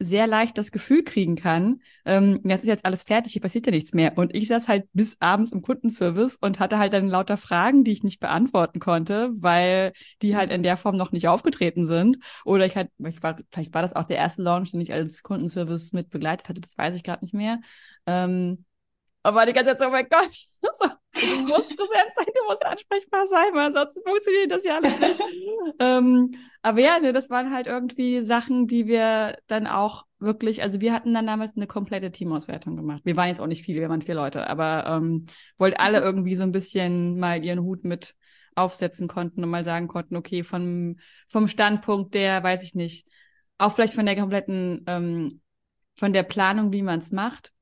[0.00, 3.72] sehr leicht das Gefühl kriegen kann, ähm, das ist jetzt alles fertig, hier passiert ja
[3.72, 4.16] nichts mehr.
[4.16, 7.92] Und ich saß halt bis abends im Kundenservice und hatte halt dann lauter Fragen, die
[7.92, 12.18] ich nicht beantworten konnte, weil die halt in der Form noch nicht aufgetreten sind.
[12.44, 15.22] Oder ich halt, ich war, vielleicht war das auch der erste Launch, den ich als
[15.22, 17.60] Kundenservice mit begleitet hatte, das weiß ich gerade nicht mehr.
[18.06, 18.64] Ähm,
[19.22, 20.30] aber die ganze Zeit so, oh mein Gott,
[21.14, 25.20] du musst präsent sein, du musst ansprechbar sein, weil ansonsten funktioniert das ja alles nicht.
[25.78, 30.80] ähm, aber ja, ne, das waren halt irgendwie Sachen, die wir dann auch wirklich, also
[30.80, 33.02] wir hatten dann damals eine komplette Teamauswertung gemacht.
[33.04, 36.34] Wir waren jetzt auch nicht viele, wir waren vier Leute, aber ähm, wollten alle irgendwie
[36.34, 38.14] so ein bisschen mal ihren Hut mit
[38.54, 40.96] aufsetzen konnten und mal sagen konnten, okay, vom,
[41.28, 43.06] vom Standpunkt der, weiß ich nicht,
[43.58, 45.40] auch vielleicht von der kompletten, ähm,
[45.94, 47.52] von der Planung, wie man es macht,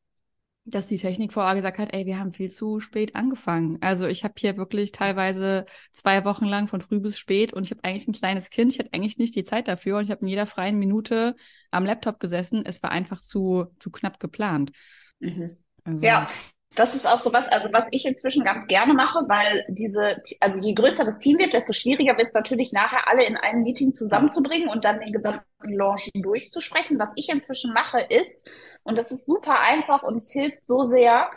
[0.71, 3.79] dass die Technik vorher gesagt hat, ey, wir haben viel zu spät angefangen.
[3.81, 7.71] Also ich habe hier wirklich teilweise zwei Wochen lang von früh bis spät und ich
[7.71, 10.23] habe eigentlich ein kleines Kind, ich hatte eigentlich nicht die Zeit dafür und ich habe
[10.23, 11.35] in jeder freien Minute
[11.71, 12.65] am Laptop gesessen.
[12.65, 14.73] Es war einfach zu, zu knapp geplant.
[15.21, 15.57] Mhm.
[15.85, 16.27] Also, ja,
[16.75, 20.61] das ist auch so was, also was ich inzwischen ganz gerne mache, weil diese, also
[20.61, 23.95] je größer das Team wird, desto schwieriger wird es natürlich nachher alle in einem Meeting
[23.95, 26.99] zusammenzubringen und dann den gesamten Launch durchzusprechen.
[26.99, 28.49] Was ich inzwischen mache, ist,
[28.89, 31.31] und das ist super einfach und es hilft so sehr.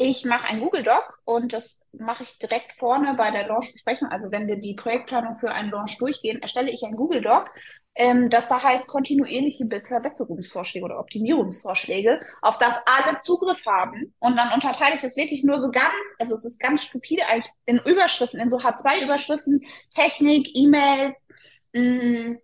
[0.00, 4.08] Ich mache ein Google Doc und das mache ich direkt vorne bei der Launch-Besprechung.
[4.08, 7.50] Also wenn wir die Projektplanung für einen Launch durchgehen, erstelle ich ein Google Doc,
[7.96, 14.14] ähm, das da heißt kontinuierliche Verbesserungsvorschläge oder Optimierungsvorschläge, auf das alle Zugriff haben.
[14.20, 17.52] Und dann unterteile ich das wirklich nur so ganz, also es ist ganz stupide eigentlich
[17.66, 21.26] in Überschriften, in so H2-Überschriften, Technik, E-Mails,
[21.72, 22.36] mm,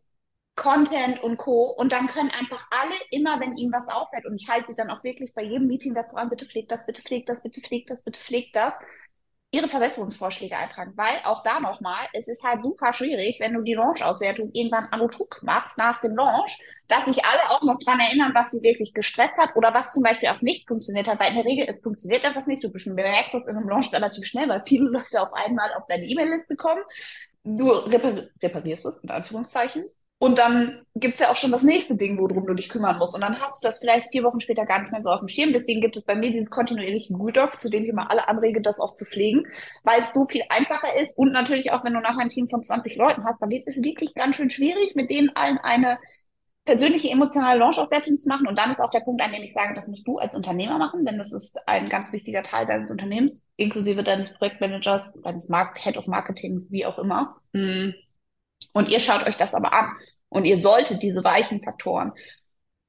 [0.56, 1.70] Content und Co.
[1.70, 4.90] Und dann können einfach alle immer, wenn ihnen was auffällt, und ich halte sie dann
[4.90, 7.90] auch wirklich bei jedem Meeting dazu an, bitte pflegt das, bitte pflegt das, bitte pflegt
[7.90, 8.78] das, bitte pflegt das,
[9.54, 10.92] ihre Verbesserungsvorschläge eintragen.
[10.96, 15.08] Weil auch da nochmal, es ist halt super schwierig, wenn du die Launch-Auswertung irgendwann an
[15.42, 19.36] machst nach dem Launch, dass sich alle auch noch dran erinnern, was sie wirklich gestresst
[19.36, 21.20] hat oder was zum Beispiel auch nicht funktioniert hat.
[21.20, 22.64] Weil in der Regel, es funktioniert etwas nicht.
[22.64, 26.04] Du bemerkst das in einem Launch relativ schnell, weil viele Leute auf einmal auf deine
[26.04, 26.82] E-Mail-Liste kommen.
[27.44, 29.84] Du repar reparierst es, in Anführungszeichen.
[30.24, 33.14] Und dann gibt's ja auch schon das nächste Ding, worum du dich kümmern musst.
[33.14, 35.28] Und dann hast du das vielleicht vier Wochen später gar nicht mehr so auf dem
[35.28, 35.52] Schirm.
[35.52, 38.62] Deswegen gibt es bei mir dieses kontinuierliche Google Doc, zu dem ich immer alle anrege,
[38.62, 39.42] das auch zu pflegen,
[39.82, 41.12] weil es so viel einfacher ist.
[41.18, 43.76] Und natürlich auch, wenn du nachher ein Team von 20 Leuten hast, dann wird es
[43.76, 45.98] wirklich ganz schön schwierig, mit denen allen eine
[46.64, 48.46] persönliche emotionale Launch-Auswertung zu machen.
[48.46, 50.78] Und dann ist auch der Punkt, an dem ich sage, das musst du als Unternehmer
[50.78, 55.78] machen, denn das ist ein ganz wichtiger Teil deines Unternehmens, inklusive deines Projektmanagers, deines Mark
[55.78, 57.36] Head of Marketings, wie auch immer.
[57.52, 57.90] Mm.
[58.72, 59.90] Und ihr schaut euch das aber an.
[60.34, 62.12] Und ihr solltet diese weichen Faktoren,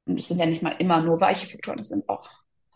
[0.06, 2.28] und es sind ja nicht mal immer nur weiche Faktoren, es sind auch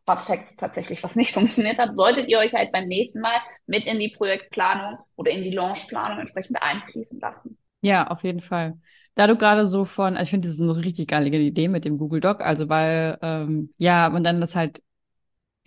[0.07, 3.85] Hard Facts tatsächlich, was nicht funktioniert hat, solltet ihr euch halt beim nächsten Mal mit
[3.85, 7.57] in die Projektplanung oder in die Launchplanung entsprechend einfließen lassen.
[7.81, 8.77] Ja, auf jeden Fall.
[9.15, 11.83] Da du gerade so von, also ich finde, das ist eine richtig geile Idee mit
[11.83, 14.81] dem Google Doc, also weil, ähm, ja, man dann das halt,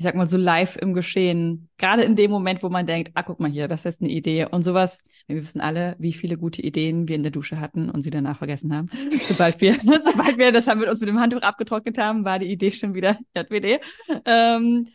[0.03, 3.23] ich sag mal, so live im Geschehen, gerade in dem Moment, wo man denkt, ah,
[3.23, 5.01] guck mal hier, das ist jetzt eine Idee und sowas.
[5.29, 8.39] Wir wissen alle, wie viele gute Ideen wir in der Dusche hatten und sie danach
[8.39, 8.91] vergessen haben.
[9.29, 12.51] sobald wir, sobald wir das haben mit uns mit dem Handtuch abgetrocknet haben, war die
[12.51, 13.81] Idee schon wieder JWD.
[14.25, 14.87] Ähm,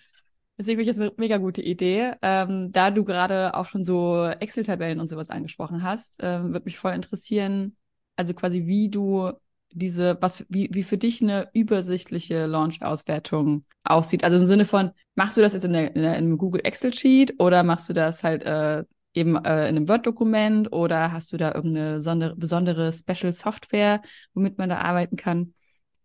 [0.57, 2.13] Deswegen finde ich das eine mega gute Idee.
[2.21, 6.77] Ähm, da du gerade auch schon so Excel-Tabellen und sowas angesprochen hast, ähm, würde mich
[6.79, 7.77] voll interessieren,
[8.17, 9.31] also quasi wie du
[9.77, 14.23] diese, was, wie, wie für dich eine übersichtliche Launch-Auswertung aussieht.
[14.23, 16.61] Also im Sinne von, machst du das jetzt in, der, in, der, in einem Google
[16.63, 21.37] Excel-Sheet oder machst du das halt äh, eben äh, in einem Word-Dokument oder hast du
[21.37, 24.01] da irgendeine sondere, besondere Special Software,
[24.33, 25.53] womit man da arbeiten kann?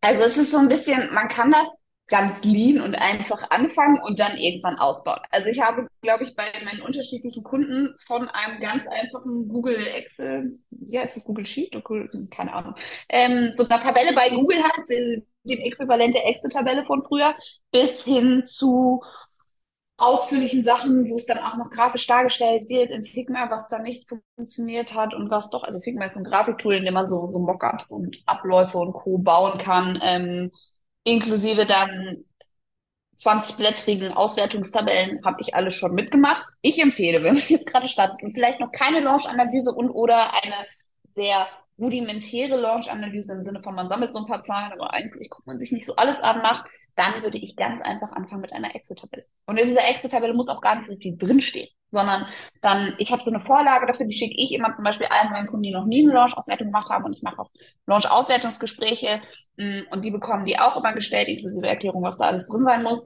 [0.00, 1.66] Also es ist so ein bisschen, man kann das
[2.12, 5.20] ganz lean und einfach anfangen und dann irgendwann ausbauen.
[5.31, 10.59] Also ich habe, glaube ich, bei meinen unterschiedlichen Kunden von einem ganz einfachen Google Excel,
[10.88, 11.83] ja, ist das Google Sheet?
[12.31, 12.75] Keine Ahnung,
[13.09, 17.35] ähm, so einer Tabelle bei Google hat, dem Äquivalent der Excel-Tabelle von früher,
[17.70, 19.03] bis hin zu
[19.96, 24.07] ausführlichen Sachen, wo es dann auch noch grafisch dargestellt wird in Figma, was da nicht
[24.37, 25.62] funktioniert hat und was doch.
[25.62, 29.16] Also Figma ist ein Grafiktool, in dem man so, so Mockups und Abläufe und Co.
[29.16, 29.98] bauen kann.
[30.03, 30.51] Ähm,
[31.04, 32.24] inklusive dann
[33.18, 36.44] 20-blättrigen Auswertungstabellen habe ich alles schon mitgemacht.
[36.60, 40.66] Ich empfehle, wenn man jetzt gerade startet und vielleicht noch keine Launch-Analyse und oder eine
[41.08, 41.46] sehr
[41.78, 45.58] rudimentäre Launch-Analyse im Sinne von, man sammelt so ein paar Zahlen, aber eigentlich guckt man
[45.58, 49.26] sich nicht so alles an, macht, dann würde ich ganz einfach anfangen mit einer Excel-Tabelle.
[49.46, 52.26] Und in dieser Excel-Tabelle muss auch gar nicht so viel drinstehen, sondern
[52.62, 55.46] dann, ich habe so eine Vorlage dafür, die schicke ich immer zum Beispiel allen meinen
[55.46, 57.50] Kunden, die noch nie eine Launch-Auswertung gemacht haben und ich mache auch
[57.87, 59.20] Launch-Auswertungsgespräche
[59.59, 62.83] mm, und die bekommen die auch immer gestellt, inklusive Erklärung, was da alles drin sein
[62.83, 63.00] muss.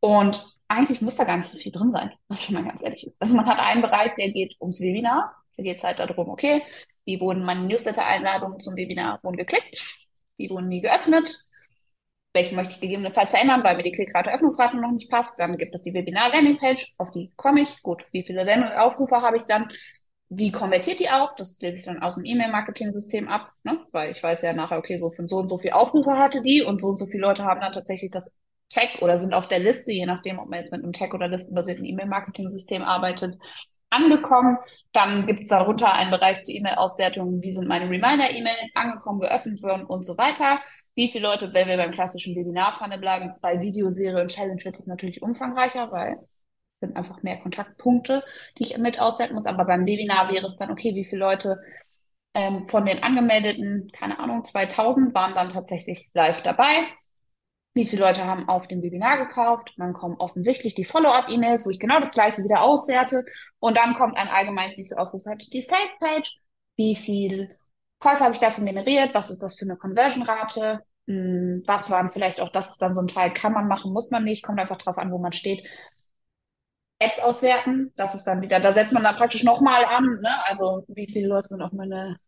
[0.00, 3.20] Und eigentlich muss da gar nicht so viel drin sein, wenn man ganz ehrlich ist.
[3.20, 6.62] Also man hat einen Bereich, der geht ums Webinar, da geht es halt darum, okay,
[7.04, 9.96] wie wurden meine Newsletter-Einladungen zum Webinar wurden geklickt,
[10.36, 11.44] wie wurden die geöffnet,
[12.34, 15.38] welchen möchte ich gegebenenfalls verändern, weil mir die Klickrate-Öffnungsrate noch nicht passt.
[15.38, 17.82] Dann gibt es die Webinar-Landing-Page, auf die komme ich.
[17.82, 18.44] Gut, wie viele
[18.80, 19.68] Aufrufe habe ich dann?
[20.30, 21.34] Wie konvertiert die auch?
[21.36, 23.80] Das lese ich dann aus dem E-Mail-Marketing-System ab, ne?
[23.92, 26.82] weil ich weiß ja nachher, okay, so so und so viel Aufrufe hatte die und
[26.82, 28.30] so und so viele Leute haben dann tatsächlich das
[28.68, 31.28] Tag oder sind auf der Liste, je nachdem, ob man jetzt mit einem Tag oder
[31.28, 33.38] listenbasierten E-Mail-Marketing-System arbeitet,
[33.90, 34.58] angekommen.
[34.92, 39.84] Dann gibt es darunter einen Bereich zur E-Mail-Auswertung, wie sind meine Reminder-E-Mails angekommen, geöffnet worden
[39.84, 40.60] und so weiter.
[40.94, 44.86] Wie viele Leute, wenn wir beim klassischen Webinar-Pfanne bleiben, bei Videoserie und Challenge wird es
[44.86, 46.16] natürlich umfangreicher, weil
[46.80, 48.24] es sind einfach mehr Kontaktpunkte,
[48.58, 49.46] die ich mit auswerten muss.
[49.46, 51.58] Aber beim Webinar wäre es dann, okay, wie viele Leute
[52.34, 56.66] ähm, von den angemeldeten, keine Ahnung, 2000 waren dann tatsächlich live dabei
[57.78, 59.72] wie viele Leute haben auf dem Webinar gekauft.
[59.76, 63.24] Dann kommen offensichtlich die Follow-up-E-Mails, wo ich genau das gleiche wieder auswerte.
[63.60, 66.38] Und dann kommt ein allgemeines, wie viel Aufrufe hat die Sales-Page,
[66.76, 67.56] wie viel
[67.98, 72.40] Käufe habe ich davon generiert, was ist das für eine Conversion-Rate, hm, was waren vielleicht
[72.40, 74.78] auch, das ist dann so ein Teil, kann man machen, muss man nicht, kommt einfach
[74.78, 75.66] drauf an, wo man steht.
[77.00, 80.30] Ads auswerten, das ist dann wieder, da setzt man dann praktisch nochmal an, ne?
[80.46, 82.18] also wie viele Leute sind auf meine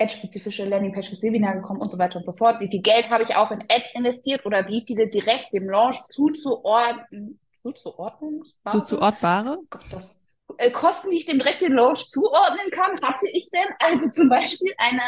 [0.00, 2.60] Ad-spezifische Landingpage fürs Webinar gekommen und so weiter und so fort.
[2.60, 6.02] Wie viel Geld habe ich auch in Ads investiert oder wie viele direkt dem Launch
[6.06, 8.42] zuzuordnen, zuzuordnen?
[8.70, 9.58] Zuzuordbare?
[9.70, 10.20] Gott, das,
[10.58, 13.66] äh, Kosten, die ich dem direkt den Launch zuordnen kann, hatte ich denn?
[13.78, 15.02] Also zum Beispiel eine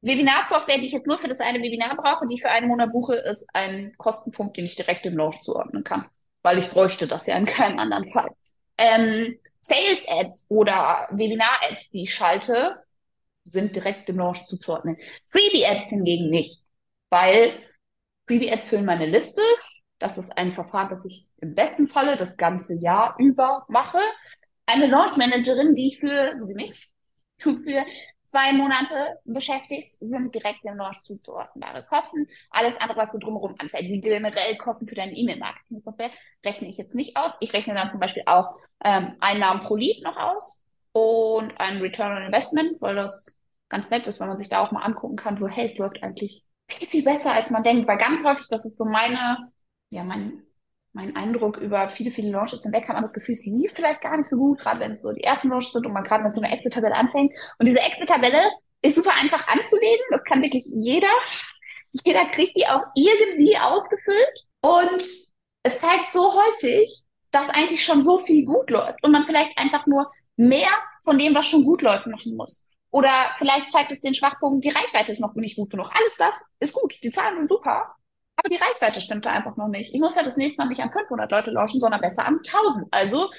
[0.00, 2.92] Webinar-Software, die ich jetzt nur für das eine Webinar brauche, die ich für einen Monat
[2.92, 6.06] buche, ist ein Kostenpunkt, den ich direkt dem Launch zuordnen kann.
[6.42, 8.30] Weil ich bräuchte das ja in keinem anderen Fall.
[8.78, 12.76] Ähm, Sales-Ads oder Webinar-Ads, die ich schalte,
[13.46, 14.96] sind direkt dem Launch zuzuordnen.
[15.30, 16.62] Freebie-Ads hingegen nicht,
[17.10, 17.52] weil
[18.26, 19.42] Freebie-Ads füllen meine Liste.
[19.98, 23.98] Das ist ein Verfahren, das ich im besten Falle das ganze Jahr über mache.
[24.66, 26.90] Eine Launch-Managerin, die ich für, so wie mich,
[27.38, 27.86] für
[28.26, 32.26] zwei Monate beschäftigst, sind direkt dem Launch zuzuordnbare Kosten.
[32.50, 36.10] Alles andere, was so drumherum anfällt, die generell Kosten für deine E-Mail-Marketing-Software,
[36.44, 37.32] rechne ich jetzt nicht aus.
[37.40, 42.16] Ich rechne dann zum Beispiel auch ähm, Einnahmen pro Lead noch aus und ein Return
[42.16, 43.32] on Investment, weil das
[43.68, 46.02] ganz nett ist, wenn man sich da auch mal angucken kann, so, hey, es läuft
[46.02, 47.88] eigentlich viel, viel besser, als man denkt.
[47.88, 49.50] Weil ganz häufig, das ist so meine,
[49.90, 50.46] ja, mein
[50.96, 54.16] mein Eindruck über viele, viele Launches hinweg hat man das Gefühl, es lief vielleicht gar
[54.16, 56.34] nicht so gut, gerade wenn es so die ersten Launches sind und man gerade mit
[56.34, 57.32] so einer Excel-Tabelle anfängt.
[57.58, 58.40] Und diese Excel-Tabelle
[58.80, 60.06] ist super einfach anzulegen.
[60.10, 61.12] Das kann wirklich jeder.
[62.04, 64.46] Jeder kriegt die auch irgendwie ausgefüllt.
[64.62, 65.04] Und
[65.64, 69.86] es zeigt so häufig, dass eigentlich schon so viel gut läuft und man vielleicht einfach
[69.86, 70.70] nur mehr
[71.04, 72.65] von dem, was schon gut läuft, machen muss.
[72.90, 75.90] Oder vielleicht zeigt es den Schwachpunkt, die Reichweite ist noch nicht gut genug.
[75.92, 76.94] Alles das ist gut.
[77.02, 77.94] Die Zahlen sind super.
[78.36, 79.94] Aber die Reichweite stimmte einfach noch nicht.
[79.94, 82.86] Ich muss ja das nächste Mal nicht an 500 Leute launchen, sondern besser an 1000.
[82.90, 83.30] Also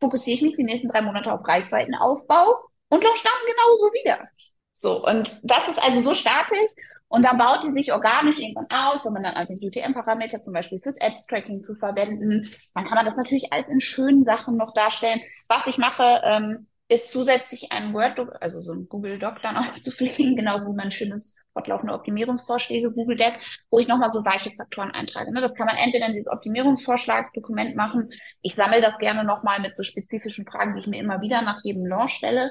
[0.00, 4.28] fokussiere ich mich die nächsten drei Monate auf Reichweitenaufbau und launche dann genauso wieder.
[4.72, 6.70] So, und das ist also so statisch
[7.08, 10.80] und dann baut die sich organisch irgendwann aus, wenn man dann einfach UTM-Parameter zum Beispiel
[10.80, 15.20] fürs Ad-Tracking zu verwenden, dann kann man das natürlich alles in schönen Sachen noch darstellen.
[15.48, 19.78] Was ich mache, ähm, ist zusätzlich ein Word, also so ein Google Doc dann auch
[19.80, 23.38] zu pflegen, genau wie mein schönes fortlaufende Optimierungsvorschläge Google Deck,
[23.70, 25.32] wo ich nochmal so weiche Faktoren eintrage.
[25.32, 25.40] Ne?
[25.40, 28.10] Das kann man entweder in dieses Optimierungsvorschlag-Dokument machen.
[28.42, 31.62] Ich sammle das gerne nochmal mit so spezifischen Fragen, die ich mir immer wieder nach
[31.62, 32.50] jedem Launch stelle.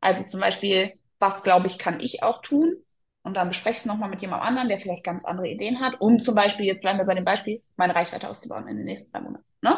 [0.00, 2.76] Also zum Beispiel, was glaube ich, kann ich auch tun?
[3.22, 6.00] Und dann bespreche ich es nochmal mit jemand anderem, der vielleicht ganz andere Ideen hat,
[6.00, 9.10] um zum Beispiel, jetzt bleiben wir bei dem Beispiel, meine Reichweite auszubauen in den nächsten
[9.12, 9.44] drei Monaten.
[9.62, 9.76] Ne?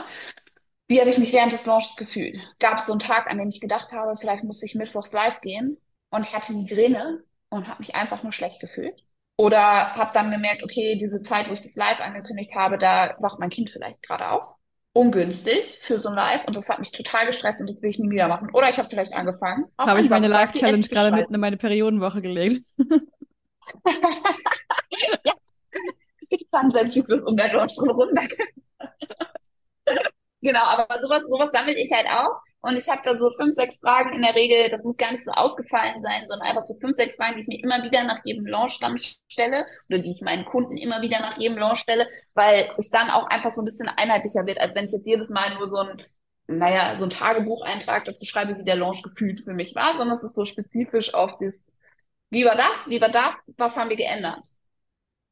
[0.92, 2.38] Wie habe ich mich während des Launches gefühlt?
[2.58, 5.40] Gab es so einen Tag, an dem ich gedacht habe, vielleicht muss ich mittwochs live
[5.40, 5.78] gehen
[6.10, 9.02] und ich hatte Migräne und habe mich einfach nur schlecht gefühlt?
[9.38, 13.38] Oder habe dann gemerkt, okay, diese Zeit, wo ich das live angekündigt habe, da wacht
[13.38, 14.46] mein Kind vielleicht gerade auf.
[14.92, 17.98] Ungünstig für so ein Live und das hat mich total gestresst und das will ich
[17.98, 18.50] nie wieder machen.
[18.52, 19.64] Oder ich habe vielleicht angefangen.
[19.78, 22.66] Habe ich meine Live-Challenge gerade mitten in meine Periodenwoche gelegt.
[25.24, 25.32] ja,
[26.28, 28.28] bitte fahren Selbstzyklus um der Launch runter.
[30.42, 32.40] Genau, aber sowas, sowas sammle ich halt auch.
[32.62, 35.24] Und ich habe da so fünf, sechs Fragen in der Regel, das muss gar nicht
[35.24, 38.24] so ausgefallen sein, sondern einfach so fünf, sechs Fragen, die ich mir immer wieder nach
[38.24, 42.08] jedem Launch dann stelle oder die ich meinen Kunden immer wieder nach jedem Launch stelle,
[42.34, 45.30] weil es dann auch einfach so ein bisschen einheitlicher wird, als wenn ich jetzt jedes
[45.30, 46.02] Mal nur so ein,
[46.46, 50.22] naja, so ein Tagebucheintrag dazu schreibe, wie der Launch gefühlt für mich war, sondern es
[50.24, 51.54] ist so spezifisch auf das,
[52.30, 54.48] wie war das, wie war das, was haben wir geändert?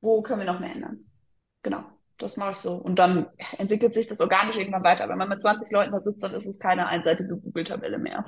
[0.02, 1.06] Wo können wir noch mehr ändern?
[1.62, 1.84] Genau
[2.22, 2.74] das mache ich so.
[2.74, 3.26] Und dann
[3.58, 5.08] entwickelt sich das organisch irgendwann weiter.
[5.08, 8.24] Wenn man mit 20 Leuten da sitzt, dann ist es keine einseitige Google-Tabelle mehr.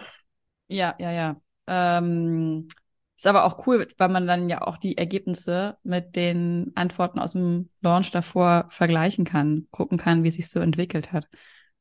[0.69, 1.37] Ja, ja, ja.
[1.67, 2.69] Ähm,
[3.17, 7.33] ist aber auch cool, weil man dann ja auch die Ergebnisse mit den Antworten aus
[7.33, 11.29] dem Launch davor vergleichen kann, gucken kann, wie sich so entwickelt hat.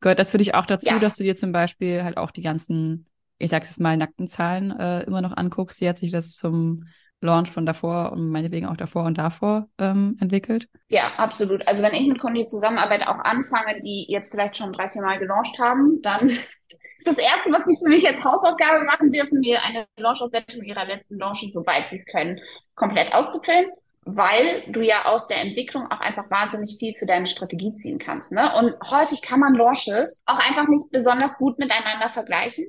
[0.02, 1.00] Gehört das für dich auch dazu, ja.
[1.00, 3.08] dass du dir zum Beispiel halt auch die ganzen,
[3.40, 5.82] ich sag's jetzt mal, nackten Zahlen äh, immer noch anguckst?
[5.82, 6.86] Wie hat sich das zum
[7.22, 10.68] Launch von davor und meinetwegen auch davor und davor ähm, entwickelt?
[10.90, 11.68] Ja, absolut.
[11.68, 15.02] Also wenn ich mit Kunden die Zusammenarbeit auch anfange, die jetzt vielleicht schon drei, vier
[15.02, 19.40] Mal gelauncht haben, dann ist das Erste, was die für mich als Hausaufgabe machen dürfen,
[19.40, 22.40] mir eine Launch-Auswertung ihrer letzten Launches, soweit sie können,
[22.76, 23.68] komplett auszufüllen
[24.04, 28.32] weil du ja aus der Entwicklung auch einfach wahnsinnig viel für deine Strategie ziehen kannst.
[28.32, 28.52] Ne?
[28.56, 32.66] Und häufig kann man Launches auch einfach nicht besonders gut miteinander vergleichen.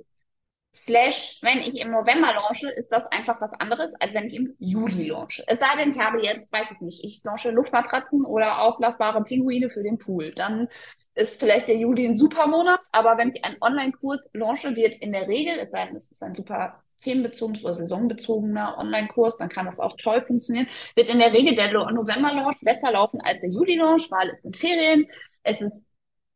[0.75, 4.55] Slash, wenn ich im November launche, ist das einfach was anderes, als wenn ich im
[4.59, 5.45] Juli launche.
[5.47, 9.69] Es sei denn, ich habe jetzt, weiß ich nicht, ich launche Luftmatratzen oder aufblasbare Pinguine
[9.69, 10.33] für den Pool.
[10.33, 10.69] Dann
[11.15, 15.13] ist vielleicht der Juli ein super Monat, aber wenn ich einen Online-Kurs launche, wird in
[15.13, 19.67] der Regel, es sei denn, es ist ein super themenbezogenes oder saisonbezogener Online-Kurs, dann kann
[19.67, 24.11] das auch toll funktionieren, wird in der Regel der November-Launch besser laufen als der Juli-Launch,
[24.11, 25.07] weil es sind Ferien,
[25.43, 25.83] es ist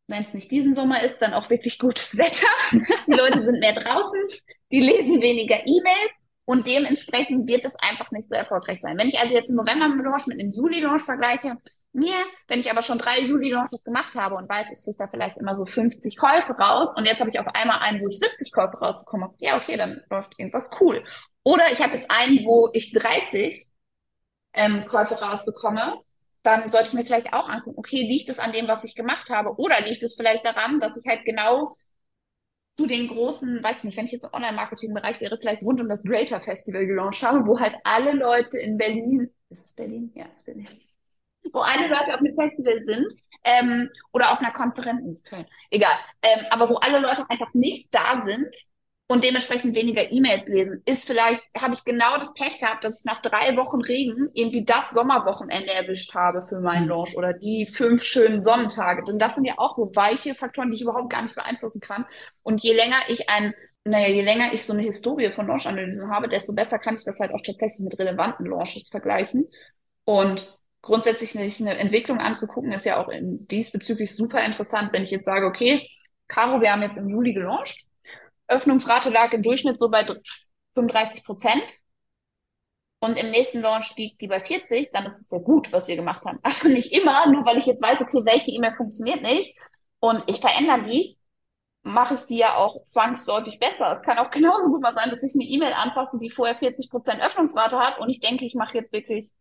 [0.09, 2.47] wenn es nicht diesen Sommer ist, dann auch wirklich gutes Wetter.
[3.07, 4.21] Die Leute sind mehr draußen,
[4.71, 6.12] die lesen weniger E-Mails
[6.45, 8.97] und dementsprechend wird es einfach nicht so erfolgreich sein.
[8.99, 11.57] Wenn ich also jetzt einen November-Launch mit einem Juli-Launch vergleiche,
[11.92, 12.14] mir,
[12.47, 15.57] wenn ich aber schon drei Juli-Launches gemacht habe und weiß, ich kriege da vielleicht immer
[15.57, 18.77] so 50 Käufe raus und jetzt habe ich auf einmal einen, wo ich 70 Käufe
[18.77, 21.03] rausbekomme, ja, okay, dann läuft irgendwas cool.
[21.42, 23.71] Oder ich habe jetzt einen, wo ich 30
[24.52, 26.00] ähm, Käufe rausbekomme
[26.47, 29.31] dann sollte ich mir vielleicht auch angucken, okay, liegt es an dem, was ich gemacht
[29.31, 29.57] habe?
[29.59, 31.77] Oder liegt es vielleicht daran, dass ich halt genau
[32.71, 36.05] zu den großen, weiß nicht, wenn ich jetzt im Online-Marketing-Bereich wäre, vielleicht rund um das
[36.05, 40.13] Greater Festival gelauncht habe, wo halt alle Leute in Berlin, ist es Berlin?
[40.15, 40.69] Ja, ist Berlin.
[41.53, 43.13] Wo alle Leute auf einem Festival sind,
[43.44, 47.94] ähm, oder auf einer Konferenz in Köln, egal, ähm, aber wo alle Leute einfach nicht
[47.94, 48.55] da sind,
[49.09, 50.83] und dementsprechend weniger E-Mails lesen.
[50.85, 54.65] Ist vielleicht, habe ich genau das Pech gehabt, dass ich nach drei Wochen Regen irgendwie
[54.65, 56.90] das Sommerwochenende erwischt habe für meinen mhm.
[56.90, 59.04] Launch oder die fünf schönen Sonnentage.
[59.04, 62.04] Denn das sind ja auch so weiche Faktoren, die ich überhaupt gar nicht beeinflussen kann.
[62.42, 63.54] Und je länger ich ein,
[63.85, 67.21] naja, je länger ich so eine Historie von Launch-Analysen habe, desto besser kann ich das
[67.21, 69.46] halt auch tatsächlich mit relevanten Launches vergleichen.
[70.04, 70.52] Und
[70.83, 75.27] grundsätzlich sich eine Entwicklung anzugucken, ist ja auch in, diesbezüglich super interessant, wenn ich jetzt
[75.27, 75.87] sage, okay,
[76.27, 77.87] Caro, wir haben jetzt im Juli gelauncht
[78.49, 80.07] Öffnungsrate lag im Durchschnitt so bei
[80.75, 81.65] 35 Prozent.
[83.01, 85.97] Und im nächsten Launch liegt die bei 40, dann ist es ja gut, was wir
[85.97, 86.38] gemacht haben.
[86.42, 89.57] Aber nicht immer, nur weil ich jetzt weiß, okay, welche E-Mail funktioniert nicht
[90.01, 91.19] und ich verändere die,
[91.83, 93.99] mache ich die ja auch zwangsläufig besser.
[93.99, 96.90] Es kann auch genauso gut mal sein, dass ich eine E-Mail anpasse, die vorher 40
[96.90, 99.33] Prozent Öffnungsrate hat und ich denke, ich mache jetzt wirklich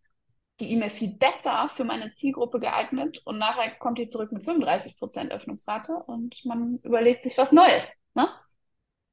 [0.60, 4.98] die E-Mail viel besser für meine Zielgruppe geeignet und nachher kommt die zurück mit 35
[4.98, 7.86] Prozent Öffnungsrate und man überlegt sich was Neues.
[8.14, 8.30] Ne?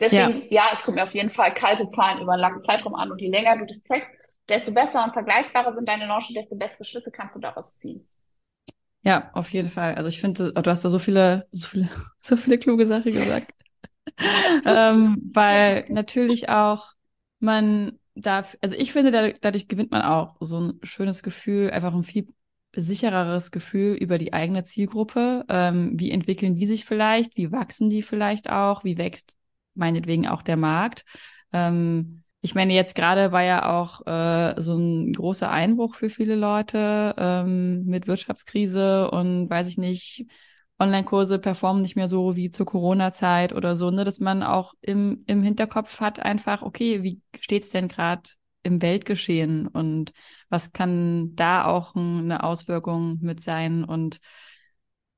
[0.01, 2.95] Deswegen, ja, ja ich gucke mir auf jeden Fall kalte Zahlen über einen langen Zeitraum
[2.95, 4.09] an und je länger du das trackst,
[4.49, 8.07] desto besser und vergleichbarer sind deine Launches, desto bessere Schlüsse kannst du daraus ziehen.
[9.03, 9.95] Ja, auf jeden Fall.
[9.95, 11.89] Also ich finde, du hast da so viele, so viele,
[12.19, 13.53] so viele kluge Sachen gesagt.
[14.65, 16.93] ähm, weil natürlich auch
[17.39, 21.95] man darf, also ich finde, dadurch, dadurch gewinnt man auch so ein schönes Gefühl, einfach
[21.95, 22.29] ein viel
[22.75, 25.45] sichereres Gefühl über die eigene Zielgruppe.
[25.49, 27.37] Ähm, wie entwickeln die sich vielleicht?
[27.37, 28.85] Wie wachsen die vielleicht auch?
[28.85, 29.37] Wie wächst
[29.75, 31.05] meinetwegen auch der Markt.
[31.53, 36.35] Ähm, ich meine, jetzt gerade war ja auch äh, so ein großer Einbruch für viele
[36.35, 40.27] Leute ähm, mit Wirtschaftskrise und weiß ich nicht,
[40.81, 45.23] Online-Kurse performen nicht mehr so wie zur Corona-Zeit oder so, ne, dass man auch im,
[45.27, 48.31] im Hinterkopf hat einfach, okay, wie steht's denn gerade
[48.65, 50.13] im Weltgeschehen und
[50.49, 53.85] was kann da auch eine Auswirkung mit sein?
[53.85, 54.19] Und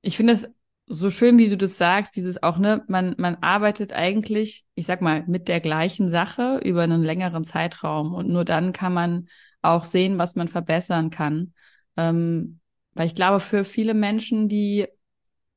[0.02, 0.48] ich finde es
[0.86, 5.00] so schön, wie du das sagst, dieses auch, ne, man, man arbeitet eigentlich, ich sag
[5.00, 9.28] mal, mit der gleichen Sache über einen längeren Zeitraum und nur dann kann man
[9.62, 11.54] auch sehen, was man verbessern kann.
[11.96, 12.60] Ähm,
[12.92, 14.86] weil ich glaube, für viele Menschen, die,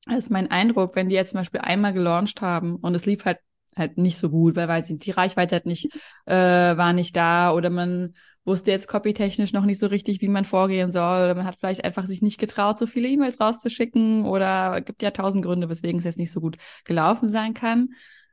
[0.06, 3.26] das ist mein Eindruck, wenn die jetzt zum Beispiel einmal gelauncht haben und es lief
[3.26, 3.40] halt
[3.78, 5.94] halt nicht so gut, weil, weil sie, die Reichweite hat nicht,
[6.26, 8.16] äh, war nicht da oder man
[8.48, 11.26] wusste jetzt copytechnisch noch nicht so richtig, wie man vorgehen soll.
[11.26, 15.12] Oder man hat vielleicht einfach sich nicht getraut, so viele E-Mails rauszuschicken oder gibt ja
[15.12, 17.90] tausend Gründe, weswegen es jetzt nicht so gut gelaufen sein kann.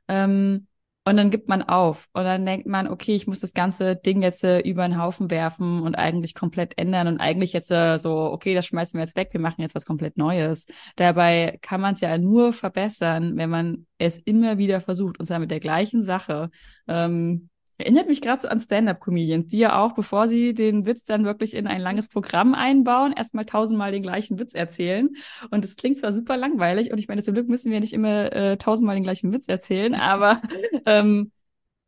[0.07, 0.67] Ähm,
[1.07, 4.23] und dann gibt man auf und dann denkt man, okay, ich muss das ganze Ding
[4.23, 8.31] jetzt äh, über den Haufen werfen und eigentlich komplett ändern und eigentlich jetzt äh, so,
[8.31, 10.65] okay, das schmeißen wir jetzt weg, wir machen jetzt was komplett Neues.
[10.95, 15.37] Dabei kann man es ja nur verbessern, wenn man es immer wieder versucht und zwar
[15.37, 16.49] mit der gleichen Sache.
[16.87, 21.25] Ähm, Erinnert mich gerade so an Stand-up-Comedians, die ja auch, bevor sie den Witz dann
[21.25, 25.09] wirklich in ein langes Programm einbauen, erstmal tausendmal den gleichen Witz erzählen.
[25.51, 28.31] Und das klingt zwar super langweilig, und ich meine, zum Glück müssen wir nicht immer
[28.31, 30.41] äh, tausendmal den gleichen Witz erzählen, aber
[30.85, 31.31] ähm,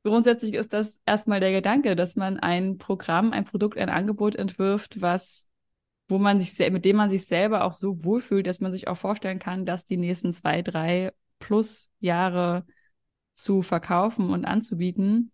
[0.04, 5.02] grundsätzlich ist das erstmal der Gedanke, dass man ein Programm, ein Produkt, ein Angebot entwirft,
[5.02, 5.48] was
[6.10, 8.96] wo man sich mit dem man sich selber auch so wohlfühlt, dass man sich auch
[8.96, 12.66] vorstellen kann, dass die nächsten zwei, drei plus Jahre
[13.34, 15.32] zu verkaufen und anzubieten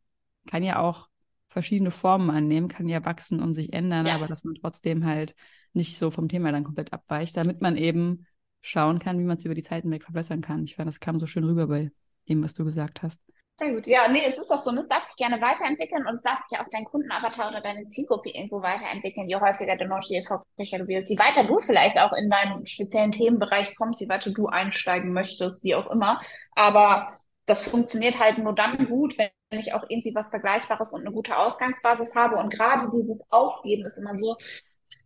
[0.48, 1.10] kann ja auch
[1.48, 4.16] verschiedene Formen annehmen, kann ja wachsen und sich ändern, ja.
[4.16, 5.36] aber dass man trotzdem halt
[5.74, 8.26] nicht so vom Thema dann komplett abweicht, damit man eben
[8.62, 10.64] schauen kann, wie man es über die Zeit hinweg verbessern kann.
[10.64, 11.92] Ich fand, das kam so schön rüber bei
[12.28, 13.20] dem, was du gesagt hast.
[13.60, 13.86] Sehr gut.
[13.86, 14.72] Ja, nee, es ist auch so.
[14.72, 17.88] Und es darf sich gerne weiterentwickeln und es darf sich auch dein Kundenavatar oder deine
[17.88, 19.30] Zielgruppe irgendwo weiterentwickeln.
[19.30, 22.66] Je häufiger du noch, je erfolgreicher du wirst, je weiter du vielleicht auch in deinem
[22.66, 26.20] speziellen Themenbereich kommst, je weiter du einsteigen möchtest, wie auch immer.
[26.56, 31.12] Aber das funktioniert halt nur dann gut, wenn ich auch irgendwie was Vergleichbares und eine
[31.12, 32.38] gute Ausgangsbasis habe.
[32.38, 34.36] Und gerade dieses Aufgeben ist immer so,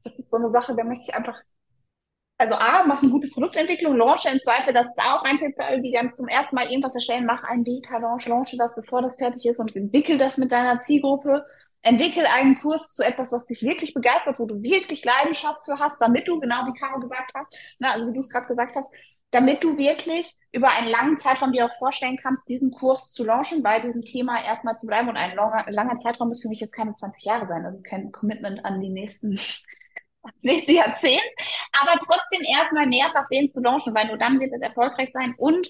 [0.03, 1.39] das ist so eine Sache, da möchte ich einfach,
[2.37, 5.91] also A, mach eine gute Produktentwicklung, launche im Zweifel, das ist auch ein alle, die
[5.91, 9.59] ganz zum ersten Mal irgendwas erstellen, mach einen Beta-Launch, launche das, bevor das fertig ist
[9.59, 11.45] und entwickel das mit deiner Zielgruppe.
[11.81, 15.99] Entwickel einen Kurs zu etwas, was dich wirklich begeistert, wo du wirklich Leidenschaft für hast,
[16.01, 17.47] damit du, genau wie Caro gesagt hat,
[17.79, 18.91] na, also wie du es gerade gesagt hast,
[19.31, 23.61] damit du wirklich über einen langen Zeitraum dir auch vorstellen kannst, diesen Kurs zu launchen,
[23.61, 25.09] bei diesem Thema erstmal zu bleiben.
[25.09, 27.63] Und ein langer, langer Zeitraum muss für mich jetzt keine 20 Jahre sein.
[27.63, 29.35] Das ist kein Commitment an die nächsten,
[30.23, 31.21] das nächste Jahrzehnt.
[31.81, 35.35] Aber trotzdem erstmal mehrfach den zu launchen, weil nur dann wird es erfolgreich sein.
[35.37, 35.69] Und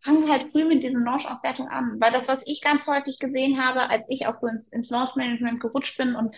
[0.00, 1.96] fangen halt früh mit diesen Launch-Auswertungen an.
[2.00, 5.60] Weil das, was ich ganz häufig gesehen habe, als ich auch so ins, ins Launch-Management
[5.60, 6.34] gerutscht bin und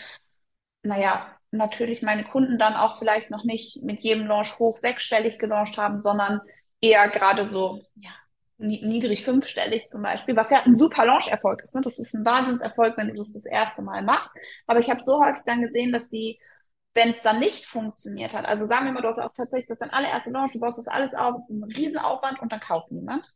[0.83, 5.77] naja, natürlich meine Kunden dann auch vielleicht noch nicht mit jedem Launch hoch sechsstellig gelauncht
[5.79, 6.41] haben, sondern
[6.81, 8.11] eher gerade so ja,
[8.59, 11.75] niedrig fünfstellig zum Beispiel, was ja ein super Launch-Erfolg ist.
[11.75, 11.81] Ne?
[11.83, 14.35] Das ist ein Wahnsinnserfolg, wenn du das das erste Mal machst.
[14.67, 16.39] Aber ich habe so häufig dann gesehen, dass die,
[16.95, 19.79] wenn es dann nicht funktioniert hat, also sagen wir mal, du hast auch tatsächlich das
[19.79, 22.91] dann allererste Launch, du baust das alles auf, es ist ein Riesenaufwand und dann kauft
[22.91, 23.31] niemand,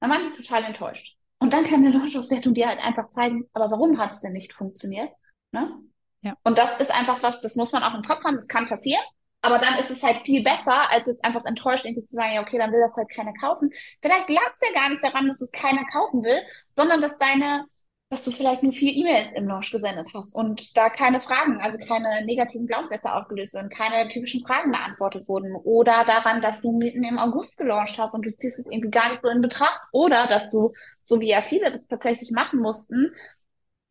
[0.00, 1.18] dann waren die total enttäuscht.
[1.38, 4.54] Und dann kann eine Launch-Auswertung dir halt einfach zeigen, aber warum hat es denn nicht
[4.54, 5.10] funktioniert?
[5.52, 5.78] Ne?
[6.24, 6.34] Ja.
[6.42, 9.02] Und das ist einfach was, das muss man auch im Kopf haben, das kann passieren.
[9.42, 12.40] Aber dann ist es halt viel besser, als jetzt einfach enttäuscht irgendwie zu sagen, ja,
[12.40, 13.70] okay, dann will das halt keiner kaufen.
[14.00, 16.40] Vielleicht lag es ja gar nicht daran, dass es keiner kaufen will,
[16.74, 17.66] sondern dass deine,
[18.08, 21.78] dass du vielleicht nur vier E-Mails im Launch gesendet hast und da keine Fragen, also
[21.84, 25.54] keine negativen Glaubenssätze aufgelöst wurden, keine typischen Fragen beantwortet wurden.
[25.56, 29.10] Oder daran, dass du mitten im August gelauncht hast und du ziehst es irgendwie gar
[29.10, 29.82] nicht so in Betracht.
[29.92, 30.72] Oder dass du,
[31.02, 33.12] so wie ja viele das tatsächlich machen mussten,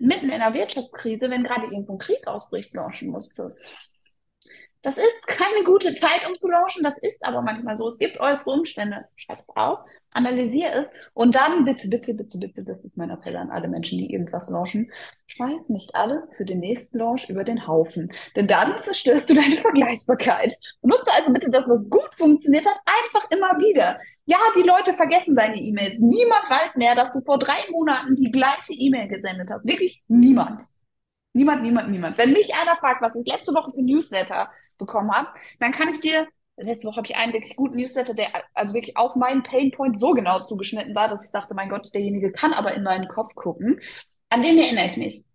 [0.03, 3.73] mitten in einer Wirtschaftskrise, wenn gerade irgendwo ein Krieg ausbricht, launchen musstest.
[4.83, 6.83] Das ist keine gute Zeit, um zu launchen.
[6.83, 7.87] Das ist aber manchmal so.
[7.87, 9.05] Es gibt äußere Umstände.
[9.15, 9.79] Schreib es auf,
[10.11, 13.97] analysiere es und dann bitte, bitte, bitte, bitte, das ist mein Appell an alle Menschen,
[13.97, 14.91] die irgendwas launchen.
[15.27, 18.11] Schmeiß nicht alles für den nächsten Launch über den Haufen.
[18.35, 20.53] Denn dann zerstörst du deine Vergleichbarkeit.
[20.81, 23.99] Benutze also bitte das, was gut funktioniert hat, einfach immer wieder.
[24.25, 25.99] Ja, die Leute vergessen deine E-Mails.
[25.99, 29.65] Niemand weiß mehr, dass du vor drei Monaten die gleiche E-Mail gesendet hast.
[29.65, 30.63] Wirklich niemand.
[31.31, 32.17] Niemand, niemand, niemand.
[32.17, 35.99] Wenn mich einer fragt, was ich letzte Woche für Newsletter bekommen habe, dann kann ich
[35.99, 39.99] dir, letzte Woche habe ich einen wirklich guten Newsletter, der also wirklich auf meinen Painpoint
[39.99, 43.33] so genau zugeschnitten war, dass ich dachte, mein Gott, derjenige kann aber in meinen Kopf
[43.35, 43.79] gucken.
[44.29, 45.25] An den erinnere ich mich.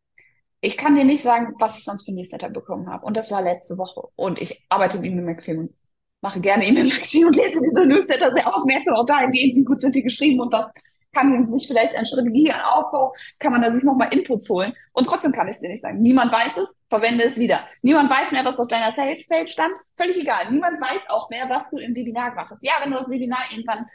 [0.60, 3.06] Ich kann dir nicht sagen, was ich sonst für Newsletter bekommen habe.
[3.06, 4.08] Und das war letzte Woche.
[4.16, 5.72] Und ich arbeite mit Maximum,
[6.20, 8.94] mache gerne E-Mail-Marketing und lese diese Newsletter sehr aufmerksam.
[8.94, 10.66] Auch dahingehend, wie gut sind die geschrieben und was
[11.12, 14.72] kann sich vielleicht eine Strategie, an Aufbau, kann man da sich nochmal Inputs holen.
[14.92, 16.00] Und trotzdem kann ich es dir nicht sagen.
[16.00, 17.60] Niemand weiß es, verwende es wieder.
[17.82, 19.72] Niemand weiß mehr, was auf deiner Sales-Page stand.
[19.96, 20.50] Völlig egal.
[20.50, 22.64] Niemand weiß auch mehr, was du im Webinar gemacht hast.
[22.64, 23.86] Ja, wenn du das Webinar irgendwann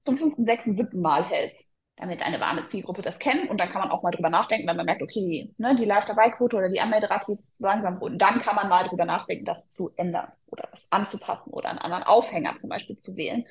[0.00, 3.50] zum fünften, sechsten, siebten Mal hältst, damit eine warme Zielgruppe das kennt.
[3.50, 6.56] Und dann kann man auch mal drüber nachdenken, wenn man merkt, okay, ne, die Live-Dabei-Quote
[6.56, 10.30] oder die Anmelderate geht langsam und dann kann man mal drüber nachdenken, das zu ändern
[10.46, 13.44] oder das anzupassen oder einen anderen Aufhänger zum Beispiel zu wählen.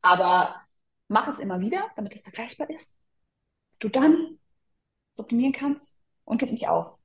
[0.00, 0.54] Aber
[1.08, 2.94] mach es immer wieder, damit es vergleichbar ist.
[3.78, 4.38] Du dann
[5.16, 6.96] optimieren kannst und gib nicht auf.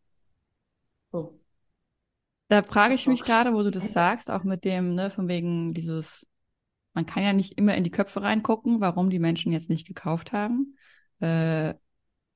[1.12, 1.40] So.
[2.50, 5.74] Da frage ich mich gerade, wo du das sagst, auch mit dem, ne, von wegen
[5.74, 6.28] dieses,
[6.94, 10.34] man kann ja nicht immer in die Köpfe reingucken, warum die Menschen jetzt nicht gekauft
[10.34, 10.78] haben.
[11.20, 11.74] Äh,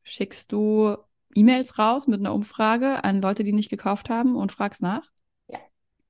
[0.04, 0.98] schickst du
[1.36, 5.08] E-Mails raus mit einer Umfrage an Leute, die nicht gekauft haben und fragst nach?
[5.48, 5.60] Ja,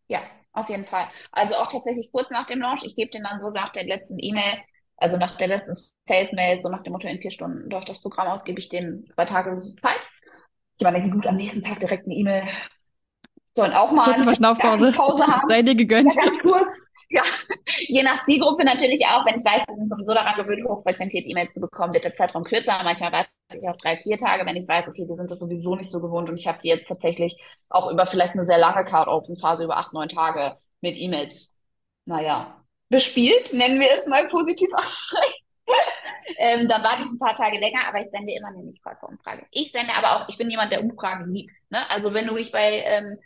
[0.07, 0.21] ja,
[0.53, 1.07] auf jeden Fall.
[1.31, 2.83] Also auch tatsächlich kurz nach dem Launch.
[2.85, 4.59] Ich gebe den dann so nach der letzten E-Mail
[4.97, 5.75] also nach der letzten
[6.07, 9.09] Sales-Mail, so nach dem Motto, in vier Stunden läuft das Programm aus, gebe ich denen
[9.11, 9.99] zwei Tage Zeit.
[10.79, 12.43] Ich meine, gut, am nächsten Tag direkt eine E-Mail.
[13.55, 14.91] Sollen auch mal Kurze Verschnaufpause.
[14.91, 15.47] Pause haben.
[15.47, 16.13] Sei dir gegönnt.
[16.13, 16.67] Ja, ganz kurz.
[17.09, 17.21] Ja,
[17.87, 19.25] je nach Zielgruppe natürlich auch.
[19.25, 22.43] Wenn ich weiß, wir sind sowieso daran gewöhnt, hochfrequentiert E-Mails zu bekommen, wird der Zeitraum
[22.43, 22.83] kürzer.
[22.83, 25.75] Manchmal warte ich auch drei, vier Tage, wenn ich weiß, okay, wir sind das sowieso
[25.75, 28.83] nicht so gewohnt und ich habe die jetzt tatsächlich auch über vielleicht eine sehr lange
[28.83, 31.55] Card-Open-Phase über acht, neun Tage mit E-Mails,
[32.05, 35.43] naja, bespielt, nennen wir es mal positiv aussprechen.
[36.37, 39.45] ähm, dann warte ich ein paar Tage länger, aber ich sende immer eine Nicht-Käufer-Umfrage.
[39.51, 41.51] Ich sende aber auch, ich bin jemand, der Umfragen liebt.
[41.69, 41.89] Ne?
[41.89, 43.17] Also wenn du dich bei ähm,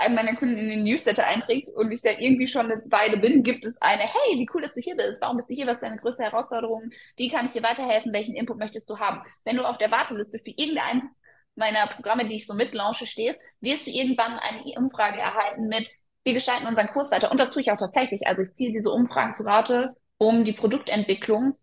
[0.00, 3.42] einem meiner Kunden in den Newsletter einträgst und ich da irgendwie schon eine Weile bin,
[3.42, 5.74] gibt es eine, hey, wie cool, dass du hier bist, warum bist du hier, was
[5.74, 9.22] ist deine größte Herausforderung, wie kann ich dir weiterhelfen, welchen Input möchtest du haben?
[9.44, 11.10] Wenn du auf der Warteliste für irgendein
[11.56, 15.90] meiner Programme, die ich so mitlaunche, stehst, wirst du irgendwann eine Umfrage erhalten mit,
[16.24, 17.30] wir gestalten unseren Kurs weiter.
[17.30, 18.26] Und das tue ich auch tatsächlich.
[18.26, 21.56] Also ich ziehe diese Umfragen zu Rate, um die Produktentwicklung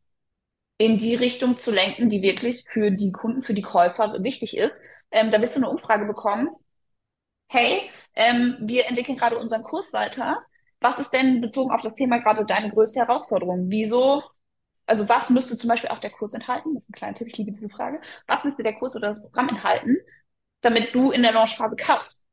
[0.78, 4.80] in die Richtung zu lenken, die wirklich für die Kunden, für die Käufer wichtig ist.
[5.12, 6.49] Ähm, da wirst du eine Umfrage bekommen.
[7.49, 10.41] Hey, ähm, wir entwickeln gerade unseren Kurs weiter.
[10.82, 13.70] Was ist denn bezogen auf das Thema gerade deine größte Herausforderung?
[13.70, 14.24] Wieso?
[14.88, 16.76] Also was müsste zum Beispiel auch der Kurs enthalten?
[16.76, 18.01] Das ist ein kleiner Tipp, ich liebe diese Frage.
[18.28, 19.97] Was müsste der Kurs oder das Programm enthalten,
[20.62, 22.27] damit du in der Launchphase kaufst?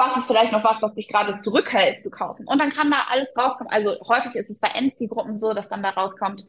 [0.00, 2.46] Was ist vielleicht noch was, was dich gerade zurückhält zu kaufen.
[2.48, 3.70] Und dann kann da alles rauskommen.
[3.70, 6.46] Also häufig ist es bei Endzielgruppen so, dass dann da rauskommt,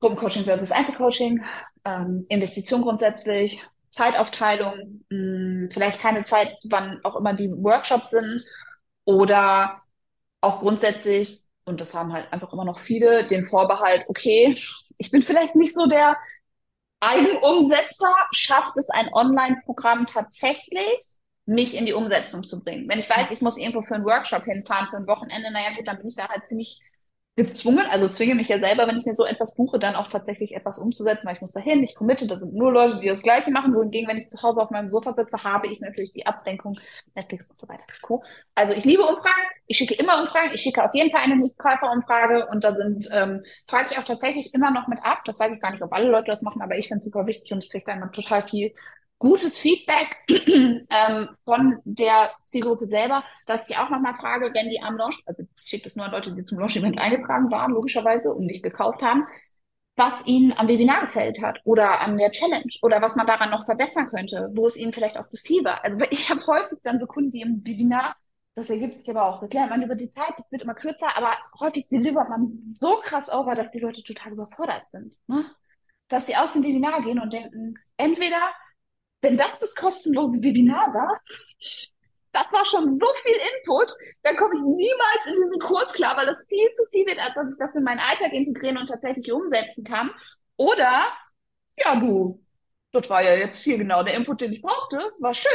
[0.00, 1.44] Gruppencoaching versus Einzelcoaching,
[1.84, 8.42] ähm, Investition grundsätzlich, Zeitaufteilung, mh, hm, vielleicht keine Zeit, wann auch immer die Workshops sind
[9.04, 9.82] oder
[10.40, 14.58] auch grundsätzlich, und das haben halt einfach immer noch viele, den Vorbehalt, okay,
[14.96, 16.16] ich bin vielleicht nicht so der
[17.00, 21.20] Eigenumsetzer, schafft es ein Online-Programm tatsächlich?
[21.46, 22.88] Mich in die Umsetzung zu bringen.
[22.88, 25.86] Wenn ich weiß, ich muss irgendwo für einen Workshop hinfahren, für ein Wochenende, naja gut,
[25.86, 26.80] dann bin ich da halt ziemlich
[27.36, 30.54] gezwungen, also zwinge mich ja selber, wenn ich mir so etwas buche, dann auch tatsächlich
[30.54, 33.22] etwas umzusetzen, weil ich muss da hin, ich committe, da sind nur Leute, die das
[33.22, 36.26] Gleiche machen, wohingegen, wenn ich zu Hause auf meinem Sofa sitze, habe ich natürlich die
[36.26, 36.78] Ablenkung,
[37.16, 37.84] Netflix und so weiter.
[38.54, 42.46] Also ich liebe Umfragen, ich schicke immer Umfragen, ich schicke auf jeden Fall eine Nicht-Käufer-Umfrage
[42.46, 45.60] und da sind, ähm, frage ich auch tatsächlich immer noch mit ab, das weiß ich
[45.60, 47.70] gar nicht, ob alle Leute das machen, aber ich finde es super wichtig und ich
[47.70, 48.72] kriege da immer total viel
[49.18, 54.96] gutes Feedback ähm, von der Zielgruppe selber, dass ich auch nochmal frage, wenn die am
[54.96, 58.46] Launch, also ich schicke das nur an Leute, die zum Launch-Event eingetragen waren, logischerweise, und
[58.46, 59.26] nicht gekauft haben,
[59.96, 63.64] was Ihnen am Webinar gefällt hat oder an der Challenge oder was man daran noch
[63.64, 65.84] verbessern könnte, wo es Ihnen vielleicht auch zu viel war.
[65.84, 68.16] Also ich habe häufig dann so Kunden, die im Webinar,
[68.54, 71.16] das ergibt sich aber auch, das lernt man über die Zeit, das wird immer kürzer,
[71.16, 75.14] aber häufig delivert man so krass over, dass die Leute total überfordert sind.
[75.26, 75.44] Ne?
[76.08, 78.38] Dass sie aus dem Webinar gehen und denken, entweder,
[79.24, 81.20] wenn das das kostenlose Webinar war,
[82.32, 86.26] das war schon so viel Input, dann komme ich niemals in diesen Kurs klar, weil
[86.26, 89.32] das viel zu viel wird, als dass ich das in meinen Alltag integrieren und tatsächlich
[89.32, 90.10] umsetzen kann.
[90.56, 91.06] Oder,
[91.78, 92.44] ja, du,
[92.92, 95.50] das war ja jetzt hier genau der Input, den ich brauchte, war schön.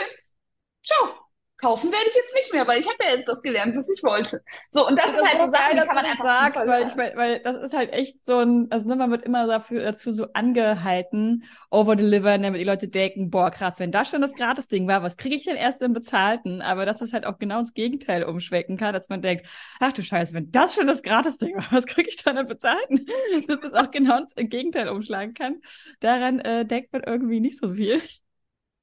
[0.83, 1.28] Ciao
[1.59, 4.03] kaufen werde ich jetzt nicht mehr, weil ich habe ja jetzt das gelernt, was ich
[4.03, 4.41] wollte.
[4.69, 6.87] So, und das, das ist halt so Sachen, geil, die kann man einfach sagst, weil,
[6.87, 9.83] ich, weil, weil das ist halt echt so ein, also ne, man wird immer dafür,
[9.83, 14.87] dazu so angehalten, over-delivern, damit die Leute denken, boah, krass, wenn das schon das Gratis-Ding
[14.87, 16.61] war, was kriege ich denn erst im Bezahlten?
[16.61, 19.45] Aber dass das halt auch genau ins Gegenteil umschwecken kann, dass man denkt,
[19.79, 23.05] ach du Scheiße, wenn das schon das Gratis-Ding war, was kriege ich dann im Bezahlten?
[23.47, 25.61] dass das auch genau ins Gegenteil umschlagen kann.
[25.99, 28.01] Daran äh, denkt man irgendwie nicht so viel.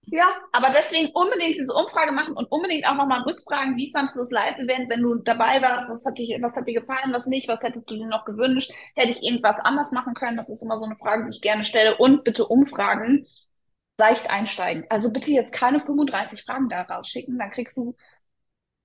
[0.09, 4.21] Ja, aber deswegen unbedingt diese Umfrage machen und unbedingt auch nochmal rückfragen, wie fandest du
[4.21, 7.49] das Live-Event, wenn du dabei warst, was hat, dich, was hat dir gefallen, was nicht,
[7.49, 10.79] was hättest du dir noch gewünscht, hätte ich irgendwas anders machen können, das ist immer
[10.79, 11.97] so eine Frage, die ich gerne stelle.
[11.97, 13.27] Und bitte Umfragen.
[13.99, 14.87] Leicht einsteigen.
[14.91, 17.97] Also bitte jetzt keine 35 Fragen da rausschicken, dann kriegst du,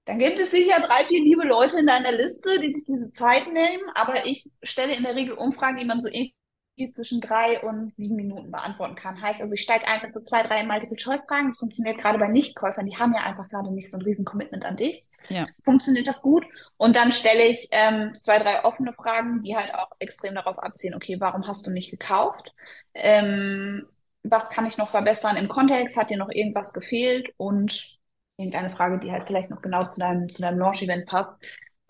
[0.06, 3.48] dann gibt es sicher drei, vier liebe Leute in deiner Liste, die sich diese Zeit
[3.48, 6.10] nehmen, aber ich stelle in der Regel Umfragen, die man so
[6.92, 9.22] zwischen drei und sieben Minuten beantworten kann.
[9.22, 11.50] Heißt also, ich steige ein mit so zwei, drei Multiple-Choice-Fragen.
[11.50, 12.86] Das funktioniert gerade bei Nichtkäufern.
[12.86, 15.04] Die haben ja einfach gerade nicht so ein riesen Commitment an dich.
[15.30, 15.48] Ja.
[15.64, 16.46] Funktioniert das gut?
[16.78, 20.96] Und dann stelle ich ähm, zwei, drei offene Fragen, die halt auch extrem darauf abziehen,
[20.96, 22.54] okay, warum hast du nicht gekauft?
[22.94, 23.86] Ähm,
[24.24, 25.98] was kann ich noch verbessern im Kontext?
[25.98, 27.30] Hat dir noch irgendwas gefehlt?
[27.38, 28.00] Und
[28.38, 31.36] irgendeine Frage, die halt vielleicht noch genau zu deinem, zu deinem Launch-Event passt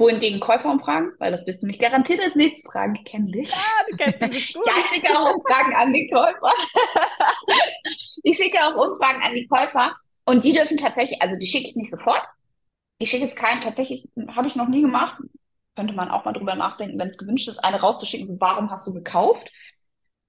[0.01, 2.95] wohingegen Käufer umfragen, weil das wirst du mich garantiert als nächstes fragen.
[2.95, 3.49] Ich kenne dich.
[3.49, 3.57] Ja,
[3.89, 4.65] du kennst mich gut.
[4.65, 6.51] ja, ich schicke auch Umfragen an die Käufer.
[8.23, 9.95] ich schicke auch Umfragen an die Käufer
[10.25, 12.23] und die dürfen tatsächlich, also die schicke ich nicht sofort.
[12.97, 15.17] Ich schicke jetzt keinen, tatsächlich habe ich noch nie gemacht.
[15.75, 18.85] Könnte man auch mal drüber nachdenken, wenn es gewünscht ist, eine rauszuschicken, so warum hast
[18.87, 19.49] du gekauft?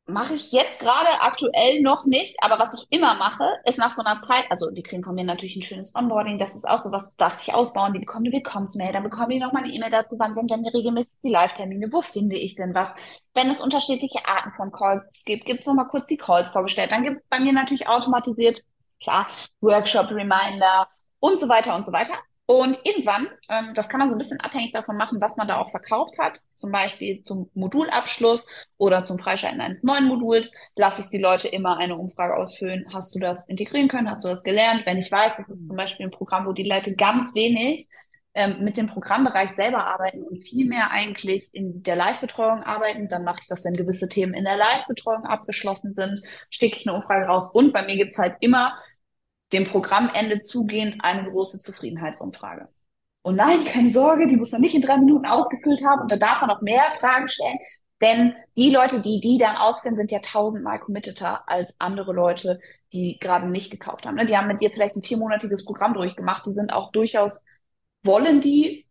[0.07, 4.03] Mache ich jetzt gerade aktuell noch nicht, aber was ich immer mache, ist nach so
[4.03, 6.91] einer Zeit, also die kriegen von mir natürlich ein schönes Onboarding, das ist auch so
[6.91, 10.17] was, darf sich ausbauen, die bekommen eine Willkommensmail, dann bekommen die nochmal eine E-Mail dazu,
[10.19, 12.89] wann sind denn regelmäßig die Live-Termine, wo finde ich denn was?
[13.33, 17.05] Wenn es unterschiedliche Arten von Calls gibt, gibt es nochmal kurz die Calls vorgestellt, dann
[17.05, 18.63] gibt es bei mir natürlich automatisiert,
[19.01, 19.29] klar,
[19.61, 20.89] Workshop-Reminder
[21.21, 22.15] und so weiter und so weiter.
[22.47, 25.59] Und irgendwann, ähm, das kann man so ein bisschen abhängig davon machen, was man da
[25.59, 28.47] auch verkauft hat, zum Beispiel zum Modulabschluss
[28.78, 32.86] oder zum Freischalten eines neuen Moduls, lasse ich die Leute immer eine Umfrage ausfüllen.
[32.93, 34.11] Hast du das integrieren können?
[34.11, 34.84] Hast du das gelernt?
[34.86, 37.88] Wenn ich weiß, das ist zum Beispiel ein Programm, wo die Leute ganz wenig
[38.34, 43.24] ähm, mit dem Programmbereich selber arbeiten und viel mehr eigentlich in der Live-Betreuung arbeiten, dann
[43.24, 47.26] mache ich das, wenn gewisse Themen in der Live-Betreuung abgeschlossen sind, stecke ich eine Umfrage
[47.26, 47.51] raus.
[47.53, 48.76] Und bei mir gibt's halt immer
[49.53, 52.69] dem Programmende zugehend eine große Zufriedenheitsumfrage.
[53.23, 56.17] Und nein, keine Sorge, die muss man nicht in drei Minuten ausgefüllt haben und da
[56.17, 57.59] darf man noch mehr Fragen stellen.
[58.01, 62.59] Denn die Leute, die die dann ausfüllen, sind ja tausendmal committeter als andere Leute,
[62.93, 64.17] die gerade nicht gekauft haben.
[64.17, 64.27] Ne?
[64.27, 66.45] Die haben mit dir vielleicht ein viermonatiges Programm durchgemacht.
[66.47, 67.45] Die sind auch durchaus,
[68.03, 68.87] wollen die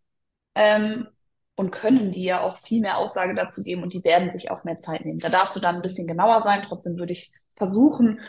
[0.55, 1.07] ähm,
[1.55, 4.64] und können die ja auch viel mehr Aussage dazu geben und die werden sich auch
[4.64, 5.20] mehr Zeit nehmen.
[5.20, 6.64] Da darfst du dann ein bisschen genauer sein.
[6.64, 8.22] Trotzdem würde ich versuchen,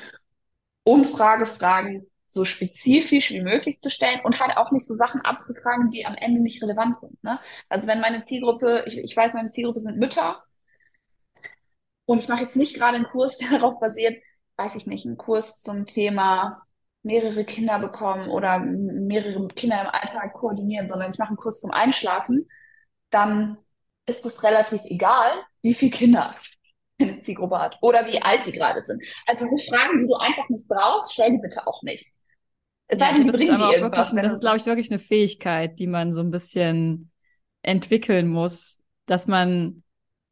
[0.83, 6.07] Umfragefragen so spezifisch wie möglich zu stellen und halt auch nicht so Sachen abzufragen, die
[6.07, 7.23] am Ende nicht relevant sind.
[7.23, 7.39] Ne?
[7.69, 10.43] Also wenn meine Zielgruppe, ich, ich weiß, meine Zielgruppe sind Mütter
[12.05, 14.23] und ich mache jetzt nicht gerade einen Kurs, der darauf basiert,
[14.57, 16.63] weiß ich nicht, einen Kurs zum Thema
[17.03, 21.73] mehrere Kinder bekommen oder mehrere Kinder im Alltag koordinieren, sondern ich mache einen Kurs zum
[21.73, 22.49] Einschlafen,
[23.11, 23.59] dann
[24.07, 25.31] ist es relativ egal,
[25.63, 26.35] wie viele Kinder
[27.01, 29.03] eine Zielgruppe hat oder wie alt die gerade sind.
[29.27, 32.13] Also so Fragen, die du einfach nicht brauchst, stell die bitte auch nicht.
[32.93, 34.13] Es ja, sei denn, die bringen irgendwas.
[34.13, 37.11] Wirklich, das ist, glaube ich, wirklich eine Fähigkeit, die man so ein bisschen
[37.63, 39.83] entwickeln muss, dass man,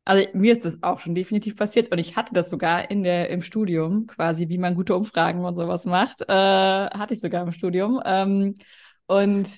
[0.05, 3.31] also mir ist das auch schon definitiv passiert und ich hatte das sogar in der
[3.31, 7.53] im Studium quasi, wie man gute Umfragen und sowas macht, äh, hatte ich sogar im
[7.53, 8.55] Studium ähm,
[9.07, 9.49] und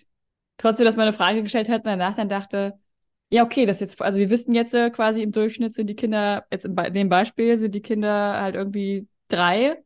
[0.57, 2.75] trotzdem, dass man eine Frage gestellt hat und danach dann dachte,
[3.31, 6.45] ja, okay, das jetzt, also wir wissen jetzt äh, quasi im Durchschnitt sind die Kinder,
[6.53, 9.83] jetzt in, in dem Beispiel sind die Kinder halt irgendwie drei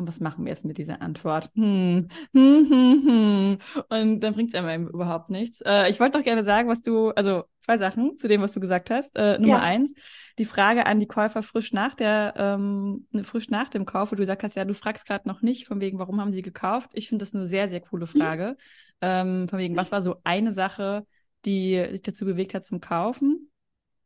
[0.00, 1.50] und was machen wir jetzt mit dieser Antwort?
[1.54, 3.58] Hm, hm, hm, hm.
[3.88, 5.60] Und dann bringt es einem überhaupt nichts.
[5.60, 8.60] Äh, ich wollte doch gerne sagen, was du, also zwei Sachen zu dem, was du
[8.60, 9.16] gesagt hast.
[9.16, 9.62] Äh, Nummer ja.
[9.62, 9.94] eins,
[10.38, 14.22] die Frage an die Käufer frisch nach der, ähm, frisch nach dem Kauf, wo du
[14.22, 16.90] gesagt hast, ja, du fragst gerade noch nicht, von wegen, warum haben sie gekauft?
[16.94, 18.56] Ich finde das eine sehr, sehr coole Frage.
[18.56, 18.56] Mhm.
[19.02, 21.06] Ähm, von wegen, was war so eine Sache,
[21.44, 23.50] die dich dazu bewegt hat zum Kaufen?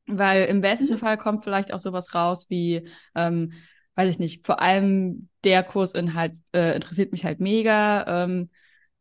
[0.06, 0.98] Weil im besten mhm.
[0.98, 3.52] Fall kommt vielleicht auch sowas raus wie, ähm,
[3.94, 8.24] weiß ich nicht, vor allem der Kursinhalt äh, interessiert mich halt mega.
[8.24, 8.50] Ähm,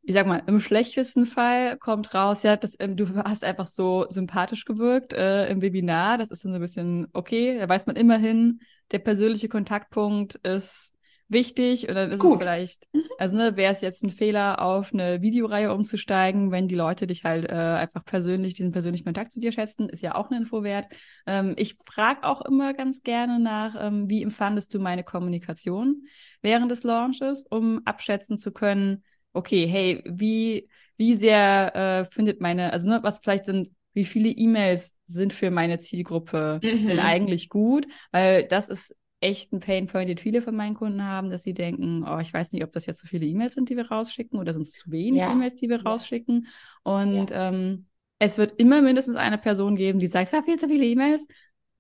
[0.04, 4.06] ich sag mal, im schlechtesten Fall kommt raus, ja, das, ähm, du hast einfach so
[4.10, 6.18] sympathisch gewirkt äh, im Webinar.
[6.18, 7.60] Das ist dann so ein bisschen okay.
[7.60, 10.93] Da weiß man immerhin, der persönliche Kontaktpunkt ist
[11.28, 12.34] wichtig und dann ist Gut.
[12.34, 13.03] es vielleicht, mhm.
[13.17, 17.24] also ne, wäre es jetzt ein Fehler, auf eine Videoreihe umzusteigen, wenn die Leute dich
[17.24, 20.63] halt äh, einfach persönlich, diesen persönlichen Kontakt zu dir schätzen, ist ja auch eine Info
[20.63, 20.88] wert.
[21.26, 26.07] Ähm, ich frage auch immer ganz gerne nach, ähm, wie empfandest du meine Kommunikation
[26.41, 29.03] während des Launches, um abschätzen zu können,
[29.34, 34.30] okay, hey, wie, wie sehr äh, findet meine, also ne, was vielleicht dann wie viele
[34.30, 36.88] E-Mails sind für meine Zielgruppe mhm.
[36.88, 37.86] denn eigentlich gut?
[38.11, 42.05] Weil das ist echt ein Painpoint, den viele von meinen Kunden haben, dass sie denken,
[42.07, 44.53] oh, ich weiß nicht, ob das jetzt zu viele E-Mails sind, die wir rausschicken, oder
[44.53, 45.32] sind es zu wenig ja.
[45.32, 45.84] E-Mails, die wir ja.
[45.84, 46.47] rausschicken.
[46.84, 47.49] Und ja.
[47.49, 47.86] ähm,
[48.19, 51.28] es wird immer mindestens eine Person geben, die sagt, war viel zu viele E-Mails.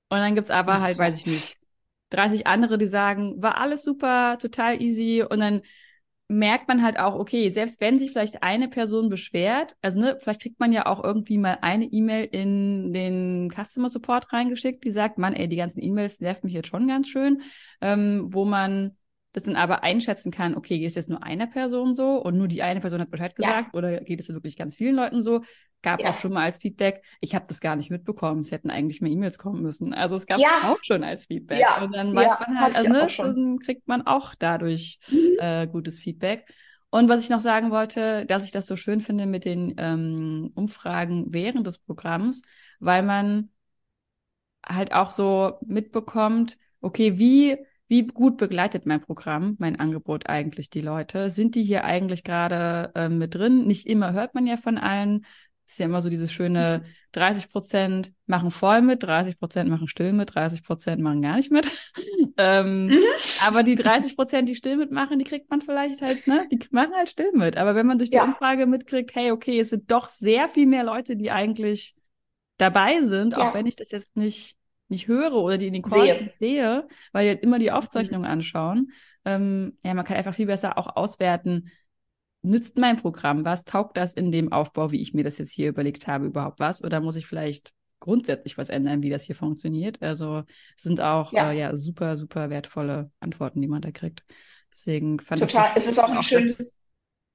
[0.09, 1.57] Und dann gibt's aber halt, weiß ich nicht,
[2.11, 5.23] 30 andere, die sagen, war alles super, total easy.
[5.27, 5.61] Und dann
[6.37, 10.41] merkt man halt auch, okay, selbst wenn sich vielleicht eine Person beschwert, also ne, vielleicht
[10.41, 15.17] kriegt man ja auch irgendwie mal eine E-Mail in den Customer Support reingeschickt, die sagt,
[15.17, 17.41] Mann, ey, die ganzen E-Mails nerven mich jetzt schon ganz schön,
[17.81, 18.97] ähm, wo man
[19.33, 22.47] das dann aber einschätzen kann, okay, geht es jetzt nur einer Person so und nur
[22.47, 23.77] die eine Person hat Bescheid gesagt ja.
[23.77, 25.41] oder geht es wirklich ganz vielen Leuten so?
[25.81, 26.11] Gab ja.
[26.11, 29.11] auch schon mal als Feedback, ich habe das gar nicht mitbekommen, es hätten eigentlich mehr
[29.11, 29.93] E-Mails kommen müssen.
[29.93, 30.71] Also es gab ja.
[30.71, 31.59] auch schon als Feedback.
[31.59, 31.83] Ja.
[31.83, 35.37] Und dann weiß man halt, also ne, dann kriegt man auch dadurch mhm.
[35.39, 36.45] äh, gutes Feedback.
[36.91, 40.51] Und was ich noch sagen wollte, dass ich das so schön finde mit den ähm,
[40.53, 42.43] Umfragen während des Programms,
[42.79, 43.49] weil man
[44.63, 47.57] halt auch so mitbekommt, okay, wie
[47.93, 51.29] wie gut begleitet mein Programm, mein Angebot eigentlich die Leute?
[51.29, 53.67] Sind die hier eigentlich gerade äh, mit drin?
[53.67, 55.27] Nicht immer hört man ja von allen.
[55.67, 60.11] ist ja immer so dieses schöne 30 Prozent machen voll mit, 30 Prozent machen still
[60.11, 61.69] mit, 30 Prozent machen gar nicht mit.
[62.37, 62.97] ähm, mhm.
[63.45, 66.47] Aber die 30 Prozent, die still mitmachen, die kriegt man vielleicht halt, ne?
[66.51, 67.57] Die machen halt still mit.
[67.57, 68.23] Aber wenn man durch die ja.
[68.23, 71.93] Umfrage mitkriegt, hey, okay, es sind doch sehr viel mehr Leute, die eigentlich
[72.57, 73.37] dabei sind, ja.
[73.37, 74.57] auch wenn ich das jetzt nicht
[74.93, 76.21] nicht höre oder die in den Calls sehe.
[76.21, 77.71] nicht sehe, weil die halt immer die.
[77.71, 78.31] Aufzeichnungen mhm.
[78.31, 78.91] anschauen.
[79.25, 81.69] Ähm, ja, man kann einfach viel besser auch auswerten,
[82.41, 83.63] nützt mein Programm was?
[83.63, 86.83] Taugt das in dem Aufbau, wie ich mir das jetzt hier überlegt habe, überhaupt was?
[86.83, 90.01] Oder muss ich vielleicht grundsätzlich was ändern, wie das hier funktioniert?
[90.01, 90.43] Also
[90.77, 91.51] es sind auch ja.
[91.51, 94.23] Äh, ja super, super wertvolle Antworten, die man da kriegt.
[94.71, 96.77] Deswegen fand ich Total, es ist auch ein schönes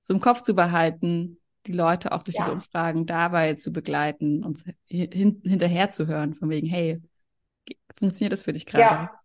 [0.08, 2.44] so im Kopf zu behalten, die Leute auch durch ja.
[2.44, 7.00] diese Umfragen dabei zu begleiten und hin hinterher zu hören, von wegen, hey,
[7.96, 8.82] Funktioniert das für dich gerade?
[8.82, 9.20] Ja.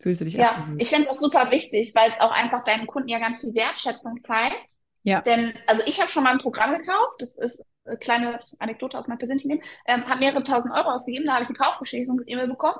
[0.00, 2.88] Fühlst du dich Ja, ich finde es auch super wichtig, weil es auch einfach deinen
[2.88, 4.56] Kunden ja ganz viel Wertschätzung zeigt.
[5.04, 5.20] Ja.
[5.20, 9.08] Denn, also ich habe schon mal ein Programm gekauft, das ist eine kleine Anekdote aus
[9.08, 12.48] meinem persönlichen Leben, ähm, habe mehrere tausend Euro ausgegeben, da habe ich die Kaufbestätigung E-Mail
[12.48, 12.78] bekommen.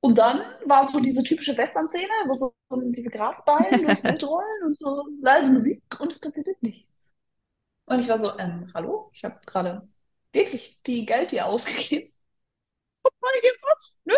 [0.00, 4.64] Und dann war so diese typische Western-Szene, wo so, so diese Grasballen durchs Bild rollen
[4.64, 7.12] und so leise Musik und es passiert nichts.
[7.86, 9.88] Und ich war so, ähm, hallo, ich habe gerade
[10.32, 12.12] wirklich viel Geld hier ausgegeben
[14.04, 14.14] ne?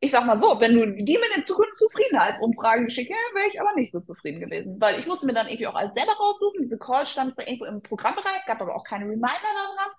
[0.00, 3.74] Ich sag mal so, wenn du die mit den Zufriedenheitsumfragen geschickt hättest, wäre ich aber
[3.74, 4.76] nicht so zufrieden gewesen.
[4.78, 6.62] Weil ich musste mir dann irgendwie auch alles selber raussuchen.
[6.62, 9.92] Diese Call stand zwar irgendwo im Programmbereich, gab aber auch keine Reminder daran.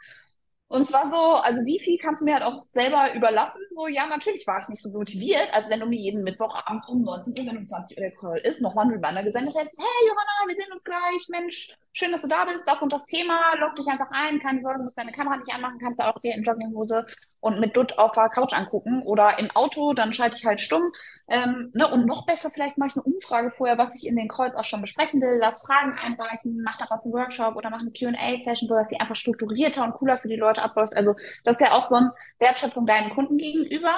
[0.69, 3.61] Und es war so, also wie viel kannst du mir halt auch selber überlassen?
[3.73, 7.03] So, ja, natürlich war ich nicht so motiviert, als wenn du mir jeden Mittwochabend um
[7.03, 9.77] 19 Uhr, wenn um 20 Uhr der Call ist, nochmal ein Reminder gesendet hättest.
[9.77, 11.27] Hey, Johanna, wir sehen uns gleich.
[11.29, 12.63] Mensch, schön, dass du da bist.
[12.65, 13.55] Das und das Thema.
[13.59, 14.39] Log dich einfach ein.
[14.39, 15.79] Keine Sorge, du musst deine Kamera nicht anmachen.
[15.79, 17.05] Kannst du auch dir in Jogginghose
[17.39, 20.91] und mit Dutt auf der Couch angucken oder im Auto, dann schalte ich halt stumm.
[21.27, 21.87] Ähm, ne?
[21.87, 24.63] Und noch besser, vielleicht mache ich eine Umfrage vorher, was ich in den Calls auch
[24.63, 28.89] schon besprechen will, lass Fragen einreichen, mach daraus einen Workshop oder mach eine Q&A-Session, sodass
[28.89, 30.95] sie einfach strukturierter und cooler für die Leute abläuft.
[30.95, 33.95] Also das ist ja auch so eine Wertschätzung deinen Kunden gegenüber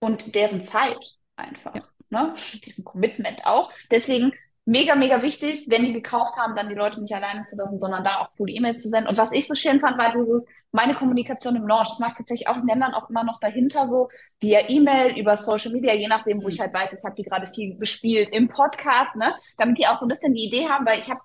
[0.00, 1.74] und deren Zeit einfach.
[1.74, 1.82] Ja.
[2.08, 2.34] Ne?
[2.66, 3.72] Deren Commitment auch.
[3.90, 4.32] Deswegen
[4.70, 8.04] mega, mega wichtig, wenn die gekauft haben, dann die Leute nicht alleine zu lassen, sondern
[8.04, 9.08] da auch coole E-Mails zu senden.
[9.08, 11.88] Und was ich so schön fand, war dieses, meine Kommunikation im Launch.
[11.88, 14.08] Das mache ich tatsächlich auch in Ländern auch immer noch dahinter so,
[14.40, 16.62] via E-Mail, über Social Media, je nachdem, wo ich mhm.
[16.62, 20.06] halt weiß, ich habe die gerade viel gespielt, im Podcast, ne, damit die auch so
[20.06, 21.20] ein bisschen die Idee haben, weil ich habe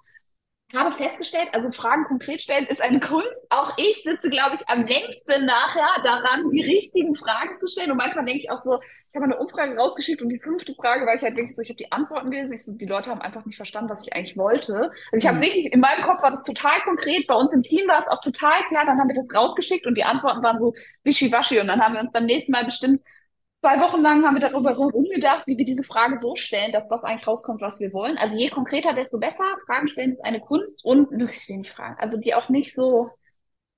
[0.74, 3.46] habe festgestellt, also Fragen konkret stellen ist eine Kunst.
[3.50, 7.92] Auch ich sitze, glaube ich, am längsten nachher daran, die richtigen Fragen zu stellen.
[7.92, 11.06] Und manchmal denke ich auch so, ich habe eine Umfrage rausgeschickt und die fünfte Frage
[11.06, 13.22] war ich halt wirklich so, ich habe die Antworten gelesen, ich so, die Leute haben
[13.22, 14.90] einfach nicht verstanden, was ich eigentlich wollte.
[15.12, 15.44] Also ich habe mhm.
[15.44, 18.20] wirklich, in meinem Kopf war das total konkret, bei uns im Team war es auch
[18.22, 21.82] total klar, dann haben wir das rausgeschickt und die Antworten waren so wischiwaschi und dann
[21.82, 23.02] haben wir uns beim nächsten Mal bestimmt
[23.66, 27.04] zwei Wochen lang haben wir darüber rumgedacht, wie wir diese Frage so stellen, dass das
[27.04, 28.16] eigentlich rauskommt, was wir wollen.
[28.16, 29.44] Also je konkreter, desto besser.
[29.66, 31.96] Fragen stellen ist eine Kunst und möglichst wenig Fragen.
[31.98, 33.10] Also die auch nicht so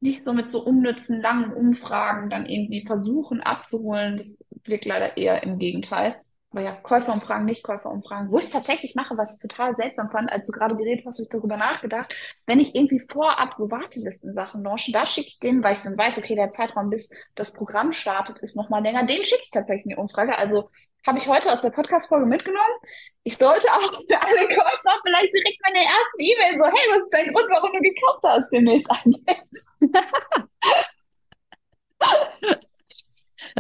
[0.02, 4.18] nicht so mit so unnützen, langen Umfragen dann irgendwie versuchen abzuholen.
[4.18, 4.36] Das
[4.66, 6.18] wirkt leider eher im Gegenteil.
[6.52, 8.32] Aber ja, Käuferumfragen, nicht Käuferumfragen.
[8.32, 11.18] Wo ich es tatsächlich mache, was ich total seltsam fand, als du gerade geredet hast,
[11.18, 12.16] habe ich darüber nachgedacht.
[12.46, 16.18] Wenn ich irgendwie vorab so Wartelisten-Sachen launche, da schicke ich den, weil ich dann weiß,
[16.18, 19.06] okay, der Zeitraum, bis das Programm startet, ist nochmal länger.
[19.06, 20.38] Den schicke ich tatsächlich eine Umfrage.
[20.38, 20.70] Also
[21.06, 22.76] habe ich heute aus der Podcast-Folge mitgenommen.
[23.24, 27.14] Ich sollte auch für alle Käufer vielleicht direkt meine erste E-Mail so, hey, was ist
[27.14, 30.44] dein Grund, warum du gekauft hast, demnächst angeben?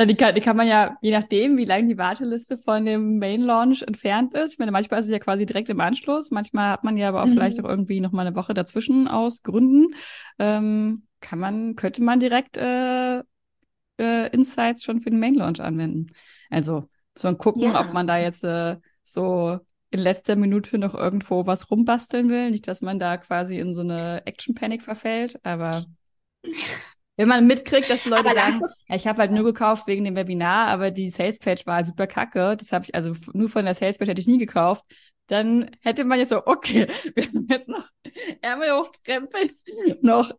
[0.05, 3.41] Die kann, die kann man ja, je nachdem, wie lang die Warteliste von dem Main
[3.41, 4.53] Launch entfernt ist.
[4.53, 6.29] Ich meine, manchmal ist es ja quasi direkt im Anschluss.
[6.29, 7.33] Manchmal hat man ja aber auch mhm.
[7.33, 9.95] vielleicht auch irgendwie noch mal eine Woche dazwischen aus Gründen.
[10.37, 13.19] Ähm, kann man, könnte man direkt äh,
[13.99, 16.13] äh, Insights schon für den Main Launch anwenden.
[16.51, 16.87] Also
[17.17, 17.81] so ein gucken, ja.
[17.81, 22.51] ob man da jetzt äh, so in letzter Minute noch irgendwo was rumbasteln will.
[22.51, 25.85] Nicht, dass man da quasi in so eine Action Panic verfällt, aber
[27.17, 30.15] wenn man mitkriegt, dass die Leute aber sagen, ich habe halt nur gekauft wegen dem
[30.15, 34.11] Webinar, aber die Salespage war super kacke, das habe ich also nur von der Salespage
[34.11, 34.85] hätte ich nie gekauft,
[35.25, 37.89] dann hätte man jetzt so, okay, wir haben jetzt noch
[38.41, 39.49] Ärmel hochkrempeln,
[40.01, 40.31] noch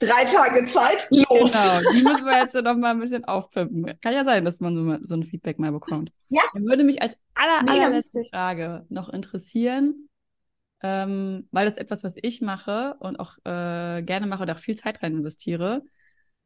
[0.00, 1.52] drei Tage Zeit, los.
[1.52, 3.98] Genau, die müssen wir jetzt noch mal ein bisschen aufpimpen.
[4.00, 6.10] Kann ja sein, dass man so, so ein Feedback mal bekommt.
[6.28, 6.42] Ja.
[6.52, 10.08] Dann würde mich als aller, allerletzte Frage noch interessieren,
[10.82, 14.76] ähm, weil das etwas, was ich mache und auch äh, gerne mache und auch viel
[14.76, 15.82] Zeit rein investiere,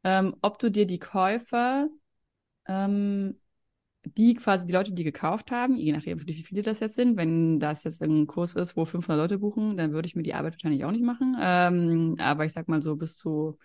[0.03, 1.89] ähm, ob du dir die Käufer,
[2.67, 3.39] ähm,
[4.15, 7.59] die quasi die Leute, die gekauft haben, je nachdem, wie viele das jetzt sind, wenn
[7.59, 10.53] das jetzt ein Kurs ist, wo 500 Leute buchen, dann würde ich mir die Arbeit
[10.53, 11.35] wahrscheinlich auch nicht machen.
[11.41, 13.57] Ähm, aber ich sag mal so bis zu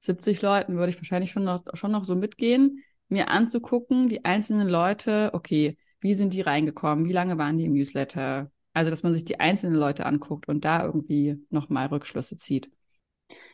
[0.00, 4.68] 70 Leuten würde ich wahrscheinlich schon noch, schon noch so mitgehen, mir anzugucken, die einzelnen
[4.68, 9.14] Leute, okay, wie sind die reingekommen, wie lange waren die im Newsletter, also, dass man
[9.14, 12.70] sich die einzelnen Leute anguckt und da irgendwie nochmal Rückschlüsse zieht.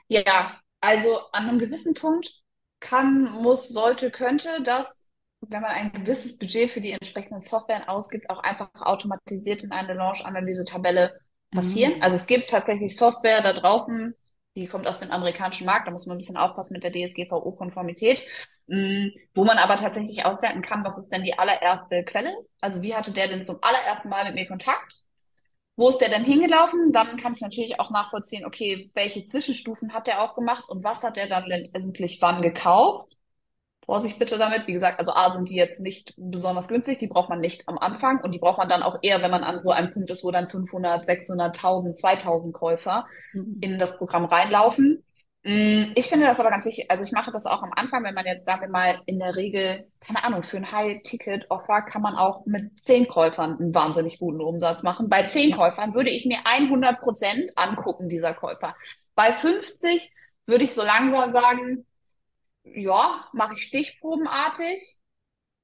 [0.09, 2.33] Ja, also an einem gewissen Punkt
[2.81, 5.09] kann, muss, sollte, könnte das,
[5.41, 9.95] wenn man ein gewisses Budget für die entsprechenden Software ausgibt, auch einfach automatisiert in eine
[9.95, 11.19] Launch-Analyse-Tabelle
[11.51, 11.95] passieren.
[11.97, 12.03] Mhm.
[12.03, 14.15] Also es gibt tatsächlich Software da draußen,
[14.55, 18.23] die kommt aus dem amerikanischen Markt, da muss man ein bisschen aufpassen mit der DSGVO-Konformität,
[18.69, 22.35] mm, wo man aber tatsächlich auswerten kann, was ist denn die allererste Quelle?
[22.61, 25.06] Also wie hatte der denn zum allerersten Mal mit mir Kontakt?
[25.77, 26.93] Wo ist der denn hingelaufen?
[26.93, 31.03] Dann kann ich natürlich auch nachvollziehen, okay, welche Zwischenstufen hat der auch gemacht und was
[31.03, 33.17] hat er dann letztendlich wann gekauft?
[33.85, 34.67] Vorsicht bitte damit.
[34.67, 37.79] Wie gesagt, also A sind die jetzt nicht besonders günstig, die braucht man nicht am
[37.79, 40.25] Anfang und die braucht man dann auch eher, wenn man an so einem Punkt ist,
[40.25, 43.59] wo dann 500, 600, 1000, 2000 Käufer mhm.
[43.61, 45.05] in das Programm reinlaufen.
[45.47, 46.91] Mm, ich finde das aber ganz wichtig.
[46.91, 49.37] Also ich mache das auch am Anfang, wenn man jetzt, sagen wir mal, in der
[49.37, 54.41] Regel, keine Ahnung, für ein High-Ticket-Offer kann man auch mit zehn Käufern einen wahnsinnig guten
[54.41, 55.09] Umsatz machen.
[55.09, 58.75] Bei zehn Käufern würde ich mir 100 Prozent angucken, dieser Käufer.
[59.15, 60.13] Bei 50
[60.47, 61.87] würde ich so langsam sagen,
[62.65, 64.99] ja, mache ich stichprobenartig.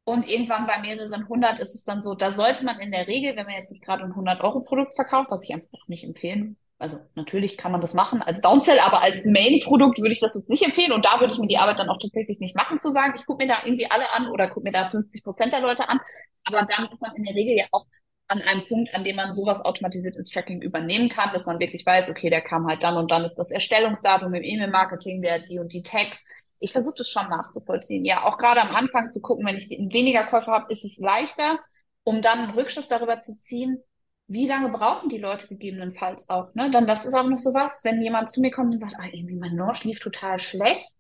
[0.05, 3.37] Und irgendwann bei mehreren hundert ist es dann so, da sollte man in der Regel,
[3.37, 7.57] wenn man jetzt nicht gerade ein 100-Euro-Produkt verkauft, was ich einfach nicht empfehlen also natürlich
[7.57, 10.91] kann man das machen als Downsell, aber als Main-Produkt würde ich das jetzt nicht empfehlen
[10.91, 13.25] und da würde ich mir die Arbeit dann auch tatsächlich nicht machen, zu sagen, ich
[13.25, 16.01] gucke mir da irgendwie alle an oder gucke mir da 50 Prozent der Leute an.
[16.45, 17.87] Aber damit ist man in der Regel ja auch
[18.27, 21.87] an einem Punkt, an dem man sowas automatisiert ins Tracking übernehmen kann, dass man wirklich
[21.87, 25.61] weiß, okay, der kam halt dann und dann ist das Erstellungsdatum im E-Mail-Marketing, der die
[25.61, 26.25] und die Tags.
[26.59, 28.05] Ich versuche das schon nachzuvollziehen.
[28.05, 31.61] Ja, auch gerade am Anfang zu gucken, wenn ich weniger Käufer habe, ist es leichter,
[32.03, 33.83] um dann einen Rückschluss darüber zu ziehen,
[34.29, 36.71] wie lange brauchen die Leute gegebenenfalls auch, ne?
[36.71, 39.07] Dann das ist auch noch so was, wenn jemand zu mir kommt und sagt, ah,
[39.13, 40.91] irgendwie mein Launch lief total schlecht,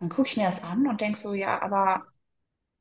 [0.00, 2.04] dann gucke ich mir das an und denke so, ja, aber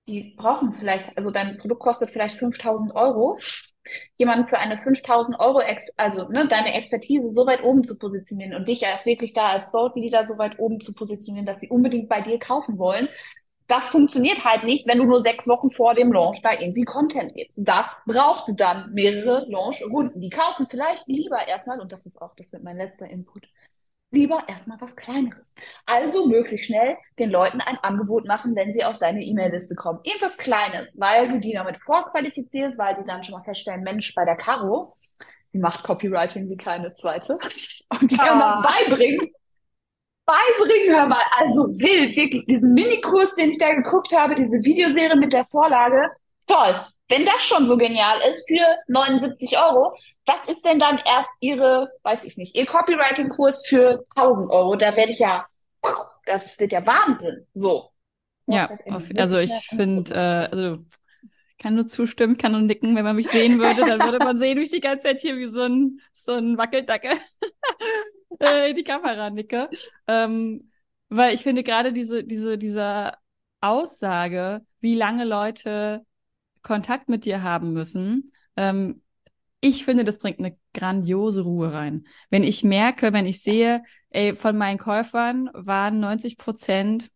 [0.07, 3.37] die brauchen vielleicht, also dein Produkt kostet vielleicht 5000 Euro,
[4.17, 5.61] jemanden für eine 5000 Euro,
[5.97, 9.71] also ne, deine Expertise so weit oben zu positionieren und dich ja wirklich da als
[9.71, 13.09] Thought Leader so weit oben zu positionieren, dass sie unbedingt bei dir kaufen wollen,
[13.67, 17.33] das funktioniert halt nicht, wenn du nur sechs Wochen vor dem Launch da irgendwie Content
[17.35, 17.59] gibst.
[17.61, 20.21] Das braucht dann mehrere Launch-Runden.
[20.21, 23.47] Die kaufen vielleicht lieber erstmal, und das ist auch, das wird mein letzter Input,
[24.11, 25.45] lieber erstmal was Kleineres.
[25.85, 29.99] Also möglichst schnell den Leuten ein Angebot machen, wenn sie auf deine E-Mail-Liste kommen.
[30.03, 34.23] Irgendwas Kleines, weil du die damit vorqualifizierst, weil die dann schon mal feststellen, Mensch, bei
[34.23, 34.95] der Caro,
[35.53, 37.37] die macht Copywriting wie keine zweite.
[37.89, 38.61] Und die kann ah.
[38.63, 39.29] das beibringen
[40.27, 41.23] beibringen, hör mal.
[41.37, 42.45] Also wild, wirklich.
[42.45, 46.11] Diesen Minikurs, den ich da geguckt habe, diese Videoserie mit der Vorlage,
[46.45, 46.85] toll.
[47.09, 51.89] Wenn das schon so genial ist für 79 Euro, was ist denn dann erst Ihre,
[52.03, 54.75] weiß ich nicht, Ihr Copywriting-Kurs für 1000 Euro?
[54.75, 55.47] Da werde ich ja,
[56.25, 57.47] das wird ja Wahnsinn.
[57.53, 57.89] So.
[58.45, 60.77] Ja, auf, also ich finde, äh, also
[61.59, 62.95] kann nur zustimmen, kann nur nicken.
[62.95, 65.37] Wenn man mich sehen würde, dann würde man sehen, wie ich die ganze Zeit hier
[65.37, 67.09] wie so ein, so ein Wackeldacke
[68.39, 69.69] äh, die Kamera nicke.
[70.07, 70.71] Ähm,
[71.09, 73.13] Weil ich finde gerade diese, diese, diese
[73.61, 76.05] Aussage, wie lange Leute
[76.63, 79.01] Kontakt mit dir haben müssen, ähm,
[79.61, 82.07] ich finde, das bringt eine grandiose Ruhe rein.
[82.29, 87.11] Wenn ich merke, wenn ich sehe, ey, von meinen Käufern waren 90 Prozent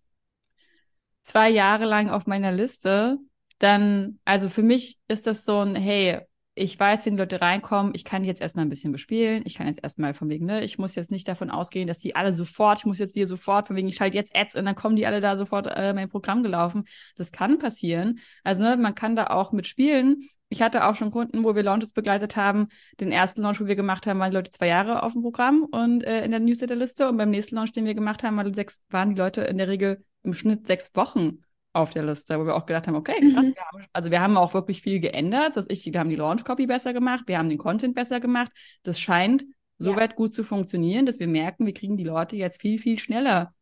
[1.24, 3.18] zwei Jahre lang auf meiner Liste,
[3.60, 6.22] dann, also für mich ist das so ein, hey,
[6.54, 9.44] ich weiß, wenn die Leute reinkommen, ich kann die jetzt erstmal ein bisschen bespielen.
[9.46, 12.16] Ich kann jetzt erstmal von wegen, ne, ich muss jetzt nicht davon ausgehen, dass die
[12.16, 14.76] alle sofort, ich muss jetzt hier sofort, von wegen, ich schalte jetzt Ads und dann
[14.76, 16.84] kommen die alle da sofort äh, mein Programm gelaufen.
[17.16, 18.20] Das kann passieren.
[18.44, 20.28] Also, ne, man kann da auch mitspielen.
[20.50, 22.68] Ich hatte auch schon Kunden, wo wir Launches begleitet haben.
[23.00, 25.64] Den ersten Launch, wo wir gemacht haben, waren die Leute zwei Jahre auf dem Programm
[25.64, 27.08] und äh, in der Newsletterliste.
[27.08, 30.34] Und beim nächsten Launch, den wir gemacht haben, waren die Leute in der Regel im
[30.34, 31.40] Schnitt sechs Wochen
[31.74, 33.56] auf der Liste, wo wir auch gedacht haben, okay, krass, mhm.
[33.56, 35.56] wir haben, also wir haben auch wirklich viel geändert.
[35.56, 38.52] Dass ich, wir haben die Launch Copy besser gemacht, wir haben den Content besser gemacht.
[38.84, 39.46] Das scheint
[39.78, 40.16] soweit ja.
[40.16, 43.54] gut zu funktionieren, dass wir merken, wir kriegen die Leute jetzt viel, viel schneller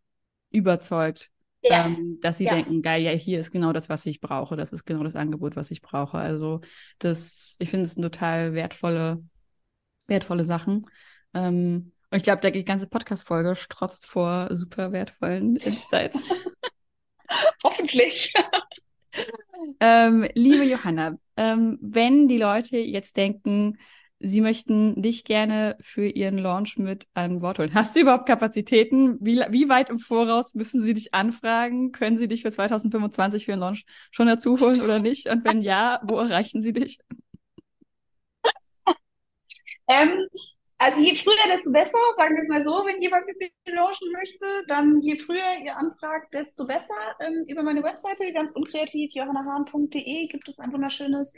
[0.50, 1.30] überzeugt,
[1.62, 1.86] ja.
[1.86, 2.56] ähm, dass sie ja.
[2.56, 4.56] denken, geil, ja, hier ist genau das, was ich brauche.
[4.56, 6.18] Das ist genau das Angebot, was ich brauche.
[6.18, 6.62] Also
[6.98, 9.24] das, ich finde es total wertvolle,
[10.08, 10.86] wertvolle Sachen.
[11.34, 16.24] Ähm, und ich glaube, die ganze Podcast-Folge strotzt vor super wertvollen Insights.
[17.64, 18.34] Hoffentlich.
[19.80, 23.78] ähm, liebe Johanna, ähm, wenn die Leute jetzt denken,
[24.20, 29.18] sie möchten dich gerne für ihren Launch mit an Bord holen, hast du überhaupt Kapazitäten?
[29.22, 31.92] Wie, wie weit im Voraus müssen sie dich anfragen?
[31.92, 35.28] Können sie dich für 2025 für den Launch schon dazu holen oder nicht?
[35.30, 37.00] Und wenn ja, wo erreichen sie dich?
[39.92, 40.28] Ähm,
[40.80, 44.12] also je früher, desto besser, sagen wir es mal so, wenn jemand mit mir launchen
[44.14, 46.96] möchte, dann je früher ihr anfragt, desto besser.
[47.20, 51.34] Ähm, über meine Webseite, ganz unkreativ, johannahahn.de, gibt es ein wunderschönes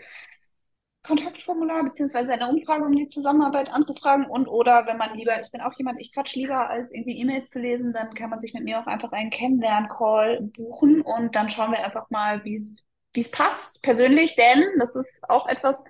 [1.03, 4.25] Kontaktformular, beziehungsweise eine Umfrage, um die Zusammenarbeit anzufragen.
[4.27, 7.49] Und oder wenn man lieber, ich bin auch jemand, ich quatsch lieber, als irgendwie E-Mails
[7.49, 11.49] zu lesen, dann kann man sich mit mir auch einfach einen Kennenlern-Call buchen und dann
[11.49, 15.83] schauen wir einfach mal, wie es passt, persönlich, denn das ist auch etwas,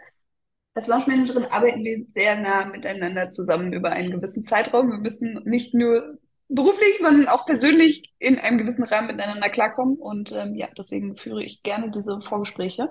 [0.74, 4.92] als Launchmanagerin arbeiten wir sehr nah miteinander zusammen über einen gewissen Zeitraum.
[4.92, 6.18] Wir müssen nicht nur
[6.48, 9.98] beruflich, sondern auch persönlich in einem gewissen Rahmen miteinander klarkommen.
[9.98, 12.90] Und ähm, ja, deswegen führe ich gerne diese Vorgespräche.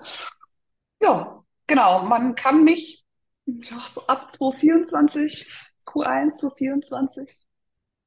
[1.01, 2.03] Ja, genau.
[2.03, 3.03] Man kann mich
[3.45, 5.51] ja, so ab 2024,
[5.85, 7.39] Q1 2024,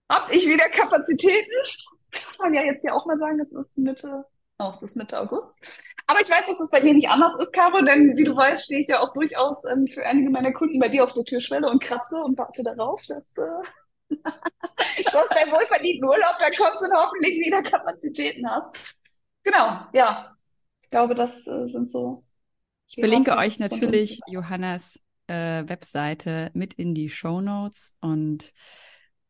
[0.08, 1.52] hab ich wieder Kapazitäten.
[2.12, 4.24] Kann man ja jetzt ja auch mal sagen, das ist Mitte,
[4.58, 5.54] oh, es ist Mitte August.
[6.06, 8.64] Aber ich weiß, dass es bei dir nicht anders ist, Caro, denn wie du weißt,
[8.64, 11.68] stehe ich ja auch durchaus ähm, für einige meiner Kunden bei dir auf der Türschwelle
[11.68, 16.92] und kratze und warte darauf, dass äh, du hast deinen wohlverdienten Urlaub, da kommst und
[16.94, 18.96] hoffentlich wieder Kapazitäten hast.
[19.42, 20.36] Genau, ja.
[20.82, 22.24] Ich glaube, das äh, sind so.
[22.86, 28.52] Ich verlinke euch natürlich Johannas äh, Webseite mit in die Show Notes und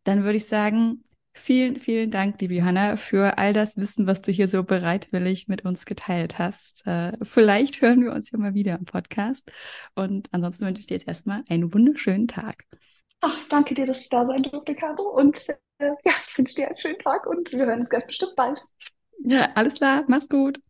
[0.02, 1.04] dann würde ich sagen,
[1.36, 5.64] Vielen, vielen Dank, liebe Johanna, für all das Wissen, was du hier so bereitwillig mit
[5.64, 6.86] uns geteilt hast.
[6.86, 9.50] Äh, vielleicht hören wir uns ja mal wieder im Podcast.
[9.96, 12.64] Und ansonsten wünsche ich dir jetzt erstmal einen wunderschönen Tag.
[13.20, 15.10] Ach, danke dir, dass ich da sein durfte, Caro.
[15.10, 18.36] Und äh, ja, ich wünsche dir einen schönen Tag und wir hören uns ganz bestimmt
[18.36, 18.62] bald.
[19.24, 20.04] Ja, alles klar.
[20.06, 20.60] Mach's gut.